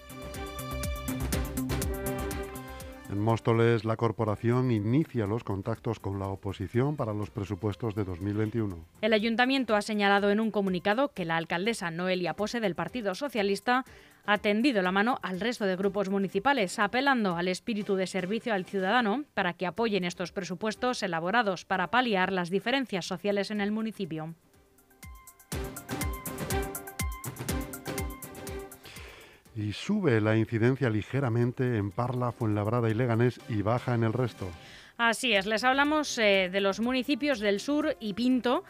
En 3.10 3.20
Móstoles, 3.20 3.86
la 3.86 3.98
corporación 3.98 4.70
inicia 4.70 5.26
los 5.26 5.44
contactos 5.44 6.00
con 6.00 6.20
la 6.20 6.28
oposición 6.28 6.96
para 6.96 7.12
los 7.12 7.32
presupuestos 7.32 7.96
de 7.96 8.04
2021. 8.04 8.78
El 9.02 9.14
ayuntamiento 9.14 9.76
ha 9.76 9.82
señalado 9.82 10.30
en 10.30 10.40
un 10.40 10.52
comunicado 10.52 11.12
que 11.12 11.26
la 11.26 11.36
alcaldesa 11.36 11.90
Noelia 11.90 12.36
Pose 12.36 12.60
del 12.60 12.76
Partido 12.76 13.16
Socialista 13.16 13.84
ha 14.28 14.38
tendido 14.38 14.84
la 14.84 14.92
mano 14.92 15.18
al 15.24 15.40
resto 15.40 15.66
de 15.66 15.76
grupos 15.76 16.10
municipales, 16.10 16.78
apelando 16.78 17.36
al 17.36 17.48
espíritu 17.48 17.96
de 17.96 18.06
servicio 18.06 18.54
al 18.54 18.66
ciudadano 18.66 19.24
para 19.34 19.54
que 19.54 19.66
apoyen 19.66 20.04
estos 20.04 20.32
presupuestos 20.32 21.02
elaborados 21.02 21.66
para 21.66 21.90
paliar 21.90 22.32
las 22.32 22.52
diferencias 22.52 23.08
sociales 23.08 23.50
en 23.50 23.60
el 23.60 23.72
municipio. 23.72 24.36
Y 29.60 29.74
sube 29.74 30.22
la 30.22 30.38
incidencia 30.38 30.90
ligeramente 30.90 31.76
en 31.76 31.92
Parla, 31.92 32.32
Fuenlabrada 32.32 32.90
y 32.90 32.94
Leganés 32.94 33.42
y 33.50 33.62
baja 33.62 33.94
en 33.94 34.06
el 34.06 34.14
resto. 34.14 34.50
Así 34.98 35.34
es, 35.34 35.46
les 35.46 35.66
hablamos 35.66 36.18
eh, 36.18 36.50
de 36.50 36.62
los 36.62 36.80
municipios 36.80 37.40
del 37.42 37.60
sur 37.60 37.98
y 38.00 38.14
Pinto 38.14 38.64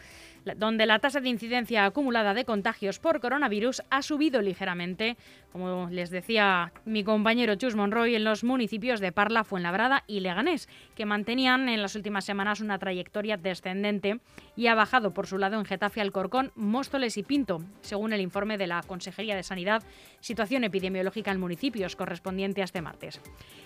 donde 0.56 0.86
la 0.86 0.98
tasa 0.98 1.20
de 1.20 1.28
incidencia 1.28 1.84
acumulada 1.84 2.34
de 2.34 2.44
contagios 2.44 2.98
por 2.98 3.20
coronavirus 3.20 3.82
ha 3.90 4.02
subido 4.02 4.40
ligeramente, 4.42 5.16
como 5.52 5.88
les 5.90 6.10
decía 6.10 6.72
mi 6.84 7.04
compañero 7.04 7.54
Chus 7.54 7.76
Monroy, 7.76 8.14
en 8.14 8.24
los 8.24 8.44
municipios 8.44 9.00
de 9.00 9.12
Parla, 9.12 9.44
Fuenlabrada 9.44 10.04
y 10.06 10.20
Leganés, 10.20 10.68
que 10.94 11.06
mantenían 11.06 11.68
en 11.68 11.82
las 11.82 11.94
últimas 11.94 12.24
semanas 12.24 12.60
una 12.60 12.78
trayectoria 12.78 13.36
descendente 13.36 14.20
y 14.56 14.66
ha 14.66 14.74
bajado 14.74 15.12
por 15.12 15.26
su 15.26 15.38
lado 15.38 15.58
en 15.58 15.64
Getafe, 15.64 16.00
Alcorcón, 16.00 16.52
Móstoles 16.54 17.16
y 17.16 17.22
Pinto, 17.22 17.62
según 17.80 18.12
el 18.12 18.20
informe 18.20 18.58
de 18.58 18.66
la 18.66 18.82
Consejería 18.82 19.36
de 19.36 19.42
Sanidad, 19.42 19.82
situación 20.20 20.64
epidemiológica 20.64 21.30
en 21.30 21.40
municipios 21.40 21.96
correspondiente 21.96 22.62
a 22.62 22.64
este 22.64 22.82
martes. 22.82 23.20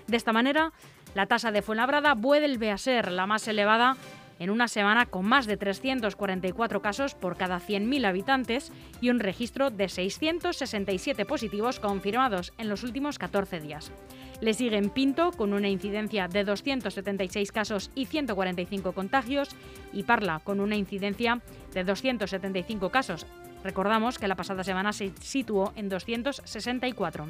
De 0.06 0.16
esta 0.16 0.32
manera, 0.32 0.72
la 1.14 1.26
tasa 1.26 1.52
de 1.52 1.62
Fuenlabrada 1.62 2.14
vuelve 2.14 2.70
a 2.70 2.78
ser 2.78 3.10
la 3.12 3.26
más 3.26 3.46
elevada 3.48 3.96
en 4.38 4.50
una 4.50 4.68
semana 4.68 5.06
con 5.06 5.26
más 5.26 5.46
de 5.46 5.56
344 5.56 6.82
casos 6.82 7.14
por 7.14 7.36
cada 7.36 7.60
100.000 7.60 8.06
habitantes 8.06 8.72
y 9.00 9.10
un 9.10 9.20
registro 9.20 9.70
de 9.70 9.88
667 9.88 11.24
positivos 11.24 11.80
confirmados 11.80 12.52
en 12.58 12.68
los 12.68 12.82
últimos 12.82 13.18
14 13.18 13.60
días. 13.60 13.92
Le 14.40 14.54
siguen 14.54 14.90
Pinto 14.90 15.32
con 15.32 15.52
una 15.52 15.68
incidencia 15.68 16.28
de 16.28 16.44
276 16.44 17.52
casos 17.52 17.90
y 17.94 18.06
145 18.06 18.92
contagios 18.92 19.50
y 19.92 20.02
Parla 20.02 20.40
con 20.42 20.60
una 20.60 20.76
incidencia 20.76 21.40
de 21.72 21.84
275 21.84 22.90
casos. 22.90 23.26
Recordamos 23.62 24.18
que 24.18 24.28
la 24.28 24.36
pasada 24.36 24.64
semana 24.64 24.92
se 24.92 25.12
situó 25.20 25.72
en 25.76 25.88
264. 25.88 27.28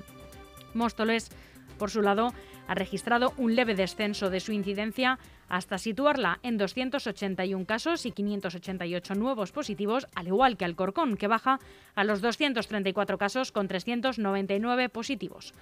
Móstoles 0.75 1.31
por 1.79 1.90
su 1.90 2.03
lado, 2.03 2.33
ha 2.66 2.74
registrado 2.74 3.35
un 3.37 3.55
leve 3.55 3.74
descenso 3.74 4.31
de 4.31 4.40
su 4.40 4.53
incidencia 4.53 5.18
hasta 5.48 5.79
situarla 5.79 6.38
en 6.42 6.57
281 6.57 7.66
casos 7.66 8.07
y 8.07 8.12
588 8.12 9.14
nuevos 9.14 9.53
positivos, 9.53 10.07
al 10.14 10.29
igual 10.29 10.57
que 10.57 10.64
Alcorcón, 10.64 11.16
que 11.16 11.29
baja 11.29 11.59
a 11.94 12.05
los 12.05 12.20
234 12.20 13.18
casos 13.18 13.53
con 13.53 13.68
399 13.68 14.88
positivos. 14.88 15.55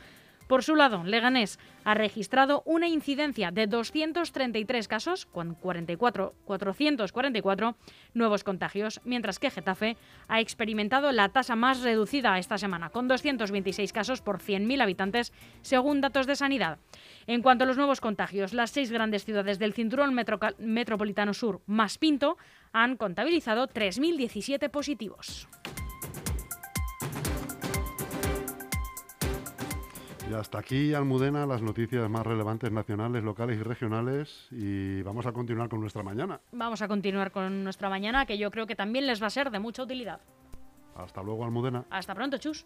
Por 0.53 0.63
su 0.63 0.77
lado, 0.77 1.03
Leganés 1.03 1.59
ha 1.83 1.95
registrado 1.95 2.63
una 2.67 2.87
incidencia 2.87 3.51
de 3.51 3.67
233 3.67 4.87
casos 4.87 5.25
con 5.25 5.55
44, 5.55 6.35
444 6.45 7.75
nuevos 8.13 8.45
contagios, 8.45 9.01
mientras 9.03 9.39
que 9.39 9.51
Getafe 9.51 9.97
ha 10.29 10.41
experimentado 10.41 11.11
la 11.11 11.31
tasa 11.31 11.57
más 11.57 11.81
reducida 11.81 12.39
esta 12.39 12.59
semana, 12.59 12.91
con 12.91 13.09
226 13.09 13.95
casos 13.95 14.21
por 14.21 14.41
100.000 14.41 14.83
habitantes, 14.83 15.33
según 15.63 16.03
datos 16.03 16.27
de 16.27 16.37
sanidad. 16.37 16.77
En 17.27 17.41
cuanto 17.41 17.65
a 17.65 17.67
los 17.67 17.79
nuevos 17.79 18.03
contagios, 18.03 18.53
las 18.53 18.73
seis 18.73 18.93
grandes 18.93 19.25
ciudades 19.25 19.59
del 19.59 19.73
cinturón 19.73 20.15
metropolitano 20.59 21.33
sur 21.33 21.63
más 21.65 21.97
Pinto 21.97 22.37
han 22.75 22.99
contabilizado 22.99 23.69
3.017 23.69 24.69
positivos. 24.69 25.49
Y 30.33 30.35
hasta 30.35 30.61
aquí, 30.61 30.95
Almudena, 30.95 31.45
las 31.45 31.61
noticias 31.61 32.09
más 32.09 32.27
relevantes 32.27 32.73
nacionales, 32.73 33.23
locales 33.23 33.61
y 33.61 33.63
regionales. 33.63 34.49
Y 34.51 35.03
vamos 35.03 35.27
a 35.27 35.33
continuar 35.33 35.69
con 35.69 35.79
nuestra 35.83 36.03
mañana. 36.03 36.41
Vamos 36.53 36.81
a 36.81 36.89
continuar 36.89 37.33
con 37.33 37.65
nuestra 37.65 37.91
mañana, 37.91 38.25
que 38.25 38.39
yo 38.39 38.51
creo 38.51 38.67
que 38.67 38.75
también 38.75 39.07
les 39.07 39.23
va 39.23 39.27
a 39.27 39.31
ser 39.31 39.51
de 39.51 39.59
mucha 39.59 39.83
utilidad. 39.83 40.23
Hasta 40.97 41.23
luego, 41.23 41.45
Almudena. 41.45 41.85
Hasta 41.91 42.15
pronto, 42.15 42.39
Chus. 42.39 42.65